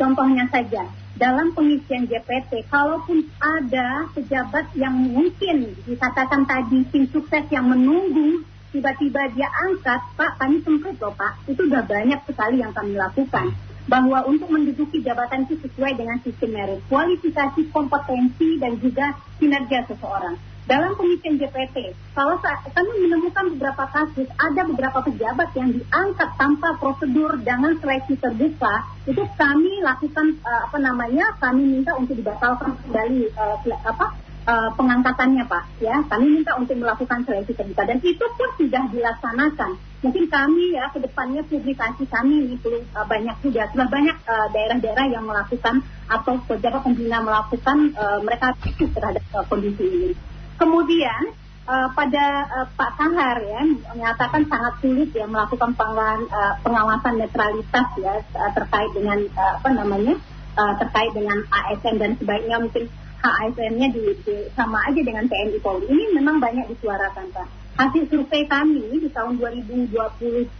[0.00, 0.88] Contohnya saja,
[1.20, 8.40] dalam pengisian JPT, kalaupun ada pejabat yang mungkin dikatakan tadi tim sukses yang menunggu
[8.72, 11.44] tiba-tiba dia angkat, Pak, kami semprit loh Pak.
[11.46, 13.52] Itu udah banyak sekali yang kami lakukan.
[13.86, 20.38] Bahwa untuk menduduki jabatan itu sesuai dengan sistem merit, kualifikasi, kompetensi, dan juga kinerja seseorang.
[20.62, 27.34] Dalam pengisian JPT, kalau kami menemukan beberapa kasus, ada beberapa pejabat yang diangkat tanpa prosedur
[27.42, 33.58] dengan seleksi terbuka, itu kami lakukan uh, apa namanya, kami minta untuk dibatalkan kembali uh,
[33.82, 35.96] apa uh, pengangkatannya Pak ya.
[36.06, 39.70] Kami minta untuk melakukan seleksi terbuka dan itu pun sudah dilaksanakan.
[40.02, 44.48] Mungkin kami ya ke depannya publikasi kami ini perlu uh, banyak juga sudah banyak daerah
[44.54, 50.10] daerah-daerah yang melakukan atau pejabat pembina melakukan uh, mereka terhadap uh, kondisi ini.
[50.58, 51.34] Kemudian
[51.66, 53.62] uh, pada uh, Pak Kahar ya
[53.94, 59.68] menyatakan sangat sulit ya melakukan pengawasan, uh, pengawasan netralitas ya uh, terkait dengan uh, apa
[59.70, 60.14] namanya
[60.58, 62.90] uh, terkait dengan ASN dan sebaiknya mungkin
[63.22, 65.86] ASN-nya di, di, sama aja dengan TNI Polri.
[65.86, 67.48] Ini memang banyak disuarakan Pak.
[67.78, 70.50] Hasil survei kami di tahun 2021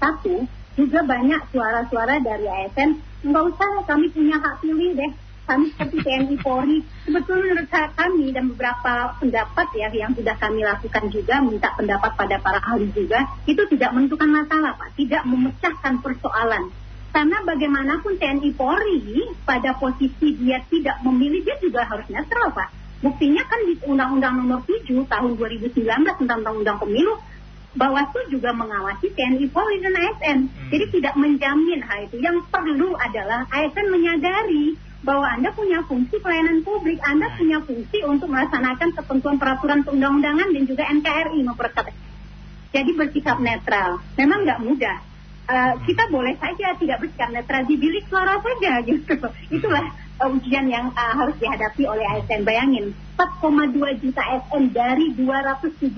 [0.78, 2.90] juga banyak suara-suara dari ASN.
[3.26, 5.12] Enggak usah kami punya hak pilih deh.
[5.42, 6.78] Kami seperti TNI Polri.
[7.02, 12.38] Sebetulnya menurut kami dan beberapa pendapat ya yang sudah kami lakukan juga minta pendapat pada
[12.38, 16.70] para ahli juga itu tidak menentukan masalah Pak, tidak memecahkan persoalan
[17.12, 22.72] karena bagaimanapun TNI Polri pada posisi dia tidak memilih, dia juga harus netral, Pak.
[23.04, 27.20] Buktinya kan di Undang-Undang Nomor 7 Tahun 2019 tentang Undang-Undang Pemilu,
[27.72, 30.38] Bawaslu juga mengawasi TNI Polri dan ASN.
[30.48, 30.68] Hmm.
[30.72, 32.20] Jadi tidak menjamin hal itu.
[32.20, 37.36] Yang perlu adalah ASN menyadari bahwa Anda punya fungsi pelayanan publik, Anda hmm.
[37.36, 41.96] punya fungsi untuk melaksanakan ketentuan peraturan perundang-undangan dan juga NKRI memperketat.
[42.72, 44.00] Jadi bersikap netral.
[44.16, 44.96] Memang nggak mudah,
[45.52, 49.14] uh, kita boleh saja tidak bersikap netral di bilik suara saja gitu.
[49.52, 49.84] Itulah
[50.24, 52.48] uh, ujian yang uh, harus dihadapi oleh ASN.
[52.48, 55.92] Bayangin, 4,2 juta ASN dari 270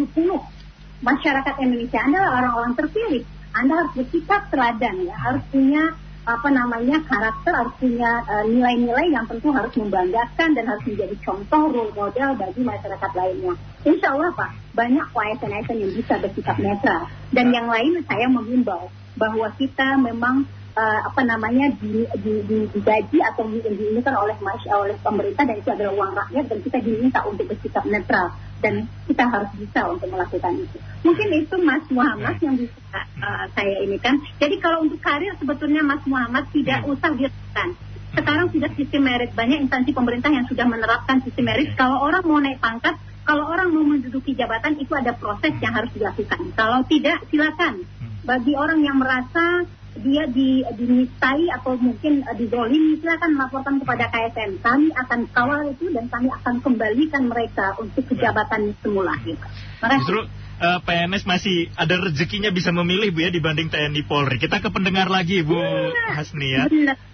[1.04, 3.22] masyarakat Indonesia adalah orang-orang terpilih.
[3.54, 9.28] Anda harus bersikap teladan ya, harus punya apa namanya karakter harus punya nilai-nilai uh, yang
[9.28, 13.54] tentu harus membanggakan dan harus menjadi contoh role model bagi masyarakat lainnya.
[13.84, 17.12] Insya Allah Pak, banyak ASN-ASN yang bisa bersikap netral.
[17.28, 23.18] Dan yang lain saya mengimbau bahwa kita memang uh, apa namanya di, di, di, digaji
[23.22, 24.37] atau diinginkan oleh
[24.70, 29.24] oleh pemerintah dan itu adalah uang rakyat dan kita diminta untuk bersikap netral dan kita
[29.29, 30.79] harus bisa untuk melakukan itu.
[31.05, 34.18] Mungkin itu Mas Muhammad yang bisa uh, saya ini kan.
[34.40, 36.92] Jadi kalau untuk karir sebetulnya Mas Muhammad tidak hmm.
[36.92, 37.68] usah dilakukan.
[38.14, 41.74] Sekarang sudah sistem merit banyak instansi pemerintah yang sudah menerapkan sistem merit.
[41.74, 42.94] Kalau orang mau naik pangkat,
[43.27, 46.55] kalau orang mau menduduki jabatan itu ada proses yang harus dilakukan.
[46.55, 47.83] Kalau tidak silakan
[48.24, 54.58] bagi orang yang merasa dia di, dinistai atau mungkin uh, dizolimi silakan melaporkan kepada KSN.
[54.58, 59.14] Kami akan kawal itu dan kami akan kembalikan mereka untuk kejabatan semula.
[59.22, 59.46] Gitu.
[59.78, 60.26] Justru
[60.58, 64.42] uh, PNS masih ada rezekinya bisa memilih Bu ya dibanding TNI Polri.
[64.42, 66.66] Kita ke pendengar lagi Bu ya, Hasni ya.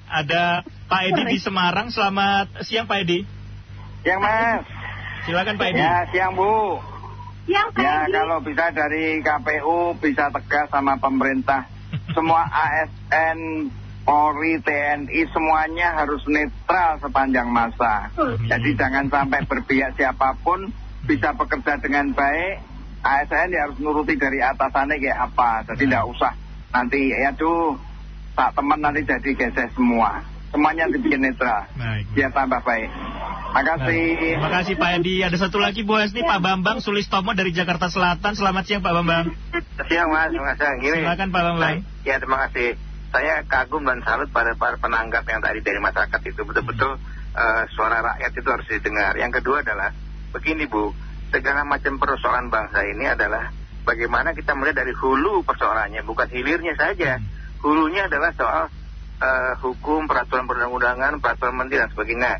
[0.08, 1.92] Ada Pak Edi di Semarang.
[1.92, 3.28] Selamat siang Pak Edi.
[4.00, 4.64] Siang Mas.
[5.28, 5.84] Silakan Pak Edi.
[5.84, 6.80] Ya siang Bu.
[7.48, 11.64] Yang ya kalau bisa dari KPU bisa tegas sama pemerintah.
[12.12, 13.70] Semua ASN,
[14.04, 18.10] Polri, TNI semuanya harus netral sepanjang masa.
[18.48, 20.68] Jadi jangan sampai berpihak siapa pun
[21.06, 22.66] bisa bekerja dengan baik.
[23.00, 25.64] ASN ya harus nuruti dari atasannya kayak apa.
[25.72, 26.32] Jadi tidak usah
[26.70, 27.74] nanti ya tuh
[28.36, 30.22] tak teman nanti jadi gesek semua.
[30.50, 31.70] Semuanya dibikin netral.
[31.78, 32.04] Baik.
[32.10, 32.90] Biar tambah baik.
[33.50, 34.06] Makasih.
[34.18, 35.14] Terima kasih Pak Edi.
[35.22, 38.34] Ada satu lagi Bu Hesni, Pak Bambang Sulistomo dari Jakarta Selatan.
[38.34, 39.30] Selamat siang Pak Bambang.
[39.86, 40.78] Siang Mas, terima kasih.
[40.82, 40.98] Gini.
[41.02, 41.76] Silakan Pak Bambang.
[42.02, 42.78] Ya terima kasih.
[43.10, 46.94] Saya kagum dan salut pada para penanggap yang tadi dari masyarakat itu betul-betul
[47.34, 49.18] uh, suara rakyat itu harus didengar.
[49.18, 49.90] Yang kedua adalah
[50.30, 50.94] begini Bu,
[51.34, 53.50] segala macam persoalan bangsa ini adalah
[53.82, 57.18] bagaimana kita melihat dari hulu persoalannya, bukan hilirnya saja.
[57.66, 58.70] Hulunya adalah soal
[59.20, 62.32] uh, hukum, peraturan perundang-undangan, peraturan menteri dan sebagainya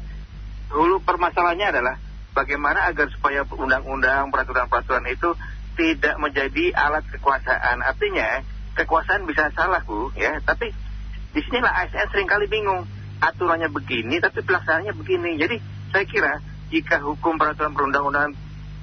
[0.70, 1.94] hulu permasalahannya adalah
[2.32, 5.34] bagaimana agar supaya undang-undang peraturan-peraturan itu
[5.74, 7.82] tidak menjadi alat kekuasaan.
[7.82, 8.46] Artinya
[8.78, 10.38] kekuasaan bisa salah bu, ya.
[10.42, 10.70] Tapi
[11.34, 12.86] di sinilah ASN sering kali bingung.
[13.20, 15.36] Aturannya begini, tapi pelaksanaannya begini.
[15.36, 15.60] Jadi
[15.92, 16.40] saya kira
[16.72, 18.32] jika hukum peraturan perundang-undangan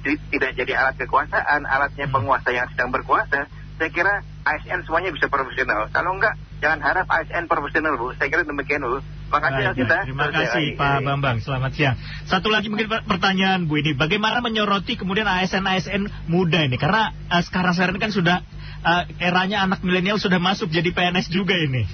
[0.06, 5.92] tidak jadi alat kekuasaan, alatnya penguasa yang sedang berkuasa, saya kira ASN semuanya bisa profesional.
[5.92, 8.16] Kalau enggak, jangan harap ASN profesional, Bu.
[8.16, 9.04] Saya kira demikian, Bu.
[9.28, 9.96] Makasih Baik, kita.
[10.08, 11.38] Terima kasih Pak Bambang.
[11.44, 11.96] Selamat siang.
[12.32, 16.80] Satu lagi mungkin pertanyaan Bu ini, bagaimana menyoroti kemudian ASN-ASN muda ini?
[16.80, 18.38] Karena uh, sekarang-sekarang ini kan sudah
[18.88, 21.84] uh, eranya anak milenial sudah masuk jadi PNS juga ini.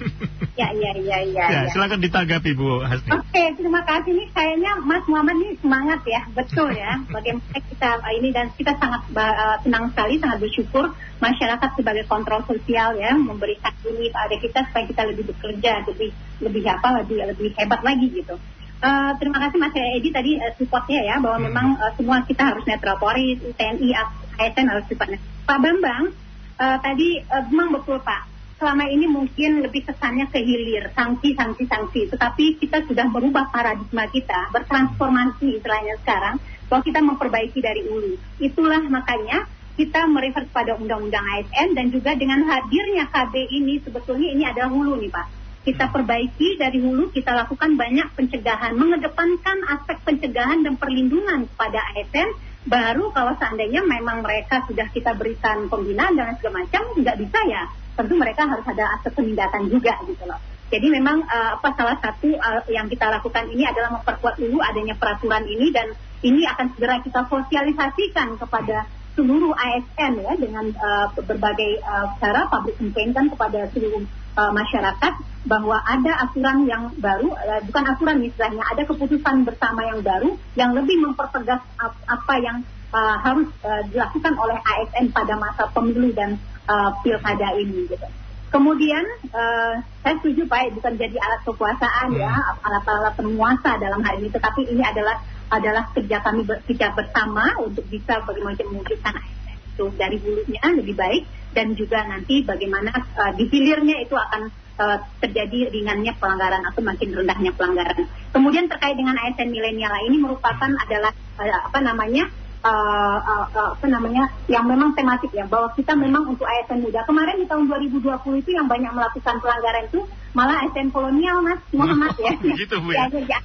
[0.54, 1.46] Ya, ya, ya, ya.
[1.50, 1.74] ya, ya.
[1.74, 3.10] silakan ditanggapi Bu Hasni.
[3.10, 4.30] Oke, terima kasih nih.
[4.38, 7.02] Kayaknya Mas Muhammad ini semangat ya, betul ya.
[7.16, 12.46] Bagaimana kita uh, ini dan kita sangat uh, senang sekali, sangat bersyukur masyarakat sebagai kontrol
[12.46, 16.14] sosial ya memberikan ini pada kita supaya kita lebih bekerja, lebih
[16.46, 18.38] lebih apa, lebih lebih hebat lagi gitu.
[18.84, 21.50] Uh, terima kasih Mas Edi tadi uh, supportnya ya bahwa Hmm.
[21.50, 23.89] memang uh, semua kita harus netral Polri, TNI,
[24.38, 25.18] ASN harus sifatnya.
[25.50, 26.14] Pak Bambang
[26.60, 28.32] uh, tadi uh, memang betul Pak.
[28.62, 32.01] Selama ini mungkin lebih kesannya ke hilir, sanksi, sanksi, sanksi.
[32.08, 36.39] Tetapi kita sudah merubah paradigma kita, bertransformasi istilahnya sekarang,
[36.72, 38.16] bahwa kita memperbaiki dari ulu.
[38.39, 39.43] Itulah makanya
[39.74, 45.01] kita merefer pada undang-undang ASN dan juga dengan hadirnya KB ini sebetulnya ini adalah hulu
[45.01, 45.28] nih Pak.
[45.64, 52.30] Kita perbaiki dari hulu, kita lakukan banyak pencegahan, mengedepankan aspek pencegahan dan perlindungan kepada ASN.
[52.64, 57.64] Baru kalau seandainya memang mereka sudah kita berikan pembinaan dan segala macam, nggak bisa ya.
[57.93, 60.39] Tentu mereka harus ada aspek penindakan juga gitu loh.
[60.74, 64.97] Jadi memang uh, apa salah satu uh, yang kita lakukan ini adalah memperkuat dulu adanya
[64.97, 65.93] peraturan ini dan
[66.26, 72.82] ini akan segera kita sosialisasikan kepada seluruh ASN ya dengan uh, berbagai uh, cara public
[72.82, 74.01] campaign kepada seluruh
[74.38, 75.13] uh, masyarakat
[75.43, 80.71] bahwa ada aturan yang baru uh, bukan aturan istilahnya ada keputusan bersama yang baru yang
[80.71, 82.57] lebih mempertegas ap apa yang
[82.95, 88.07] uh, harus uh, dilakukan oleh ASN pada masa pemilu dan uh, pilkada ini gitu.
[88.53, 89.01] Kemudian
[89.34, 92.29] uh, saya setuju Pak bukan jadi alat kekuasaan ya
[92.61, 95.17] alat-alat penguasa dalam hal ini tetapi ini adalah
[95.49, 100.93] adalah kerja kami ber, kerja bersama untuk bisa bagaimana mewujudkan ASN itu dari hulunya lebih
[100.93, 104.49] baik dan juga nanti bagaimana uh, di hilirnya itu akan
[104.82, 108.10] uh, terjadi ringannya pelanggaran atau makin rendahnya pelanggaran.
[108.34, 112.28] Kemudian terkait dengan ASN milenial ini merupakan adalah uh, apa namanya
[112.64, 117.04] uh, uh, uh, apa namanya yang memang tematik ya bahwa kita memang untuk ASN muda.
[117.04, 120.01] Kemarin di tahun 2020 itu yang banyak melakukan pelanggaran itu
[120.34, 121.60] malah ASN kolonial mas.
[121.76, 122.34] Muhammad ya.
[122.39, 123.12] Begitu, Bu, ya.
[123.12, 123.39] ya, ya.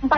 [0.00, 0.08] 40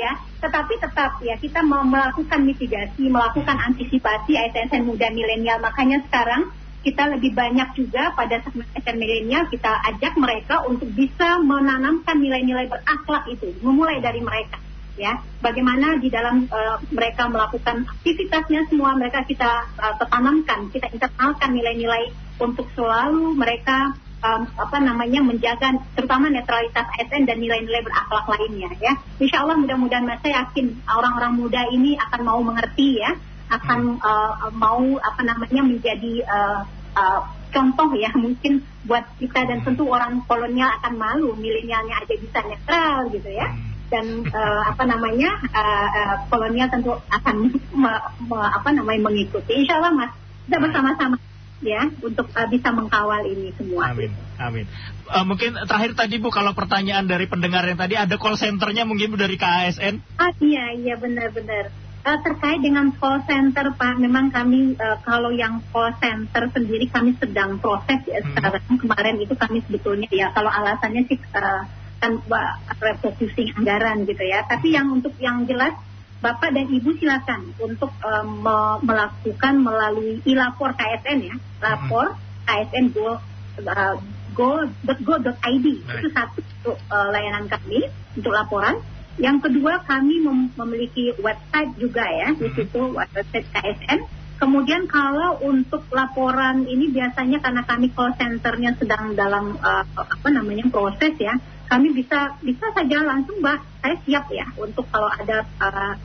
[0.00, 0.12] ya.
[0.40, 5.60] Tetapi tetap ya kita melakukan mitigasi melakukan antisipasi ASN muda milenial.
[5.60, 6.50] Makanya sekarang
[6.80, 8.66] kita lebih banyak juga pada segmen
[8.96, 14.56] milenial kita ajak mereka untuk bisa menanamkan nilai-nilai berakhlak itu memulai dari mereka
[14.96, 15.20] ya.
[15.40, 22.12] Bagaimana di dalam uh, mereka melakukan aktivitasnya semua mereka kita uh, ketanamkan kita internalkan nilai-nilai
[22.40, 28.96] untuk selalu mereka um, apa namanya menjaga terutama netralitas ASN dan nilai-nilai berakhlak lainnya ya.
[29.20, 33.12] Insya Allah mudah-mudahan saya yakin orang-orang muda ini akan mau mengerti ya
[33.50, 36.62] akan uh, mau apa namanya menjadi uh,
[36.94, 37.20] uh,
[37.50, 43.10] contoh ya mungkin buat kita dan tentu orang kolonial akan malu milenialnya aja bisa netral
[43.10, 43.50] gitu ya
[43.90, 47.50] dan uh, apa namanya uh, uh, kolonial tentu akan
[47.82, 47.92] me,
[48.22, 50.12] me, apa namanya mengikuti Insya Allah mas
[50.46, 51.18] kita bersama-sama
[51.60, 53.92] ya untuk uh, bisa mengkawal ini semua.
[53.92, 54.64] Amin, amin.
[55.06, 59.12] Uh, mungkin terakhir tadi Bu kalau pertanyaan dari pendengar yang tadi ada call centernya mungkin
[59.12, 60.00] Bu dari KASN?
[60.16, 61.68] Ah iya iya benar-benar.
[62.00, 67.12] Uh, terkait dengan call center Pak, memang kami uh, kalau yang call center sendiri kami
[67.20, 68.24] sedang proses ya.
[68.24, 71.68] Sekarang kemarin itu kami sebetulnya ya kalau alasannya sih uh,
[72.00, 74.48] kan uh, refocusing anggaran gitu ya.
[74.48, 75.76] Tapi yang untuk yang jelas
[76.20, 82.16] Bapak dan Ibu silakan untuk uh, me melakukan melalui ilapor KSN ya, lapor
[82.48, 83.16] KSN go
[83.60, 83.96] uh,
[84.36, 88.80] go.go.id itu satu untuk uh, layanan kami untuk laporan.
[89.20, 94.00] Yang kedua kami mem memiliki website juga ya di situ website KSN.
[94.40, 100.64] Kemudian kalau untuk laporan ini biasanya karena kami call centernya sedang dalam uh, apa namanya
[100.72, 101.36] proses ya,
[101.68, 105.44] kami bisa bisa saja langsung bah saya siap ya untuk kalau ada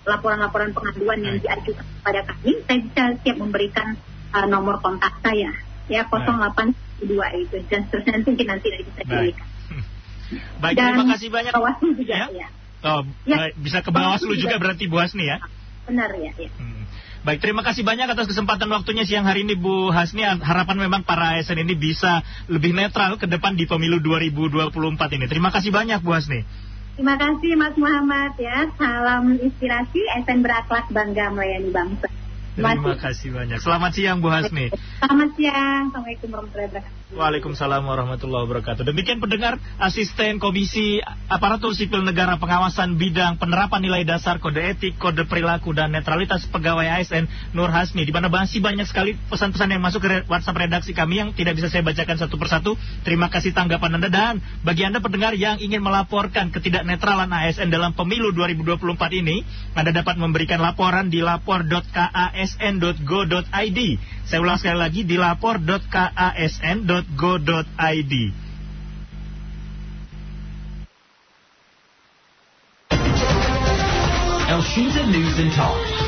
[0.03, 3.95] laporan-laporan uh, pengaduan yang diajukan kepada kami, saya bisa siap memberikan
[4.35, 5.55] uh, nomor kontak saya
[5.87, 7.07] ya 082
[7.39, 9.47] itu dan terus nanti nanti bisa diberikan.
[10.59, 11.51] Baik, dan terima kasih banyak.
[11.53, 12.27] Bawaslu juga ya.
[12.33, 12.47] ya.
[12.83, 13.53] Oh, ya.
[13.55, 15.39] bisa ke Bawaslu juga berarti Bu Hasni ya?
[15.85, 16.31] Benar ya.
[16.35, 16.49] ya.
[16.57, 16.83] Hmm.
[17.25, 20.21] Baik, terima kasih banyak atas kesempatan waktunya siang hari ini Bu Hasni.
[20.21, 24.69] Harapan memang para ASN ini bisa lebih netral ke depan di pemilu 2024
[25.17, 25.25] ini.
[25.25, 26.45] Terima kasih banyak Bu Hasni.
[26.95, 28.69] Terima kasih Mas Muhammad ya.
[28.77, 32.07] Salam inspirasi ASN berakhlak bangga melayani bangsa.
[32.55, 33.59] Terima kasih banyak.
[33.59, 34.71] Selamat siang Bu Hasmi.
[35.03, 35.91] Selamat siang.
[35.91, 37.04] Assalamualaikum warahmatullahi wabarakatuh.
[37.13, 38.81] Waalaikumsalam warahmatullahi wabarakatuh.
[38.81, 40.97] Demikian pendengar asisten Komisi
[41.29, 46.81] Aparatur Sipil Negara Pengawasan Bidang Penerapan Nilai Dasar Kode Etik, Kode Perilaku dan Netralitas Pegawai
[46.97, 48.09] ASN Nur Hasmi.
[48.09, 51.69] Di mana masih banyak sekali pesan-pesan yang masuk ke WhatsApp redaksi kami yang tidak bisa
[51.69, 52.73] saya bacakan satu persatu.
[53.05, 58.33] Terima kasih tanggapan Anda dan bagi Anda pendengar yang ingin melaporkan ketidaknetralan ASN dalam pemilu
[58.33, 58.81] 2024
[59.21, 59.45] ini,
[59.77, 61.85] Anda dapat memberikan laporan di lapor.kas
[62.25, 63.79] kasn.go.id.
[64.25, 66.94] Saya ulang sekali lagi di lapor.kasn.go.id.
[74.75, 76.04] Shinta News and Talk.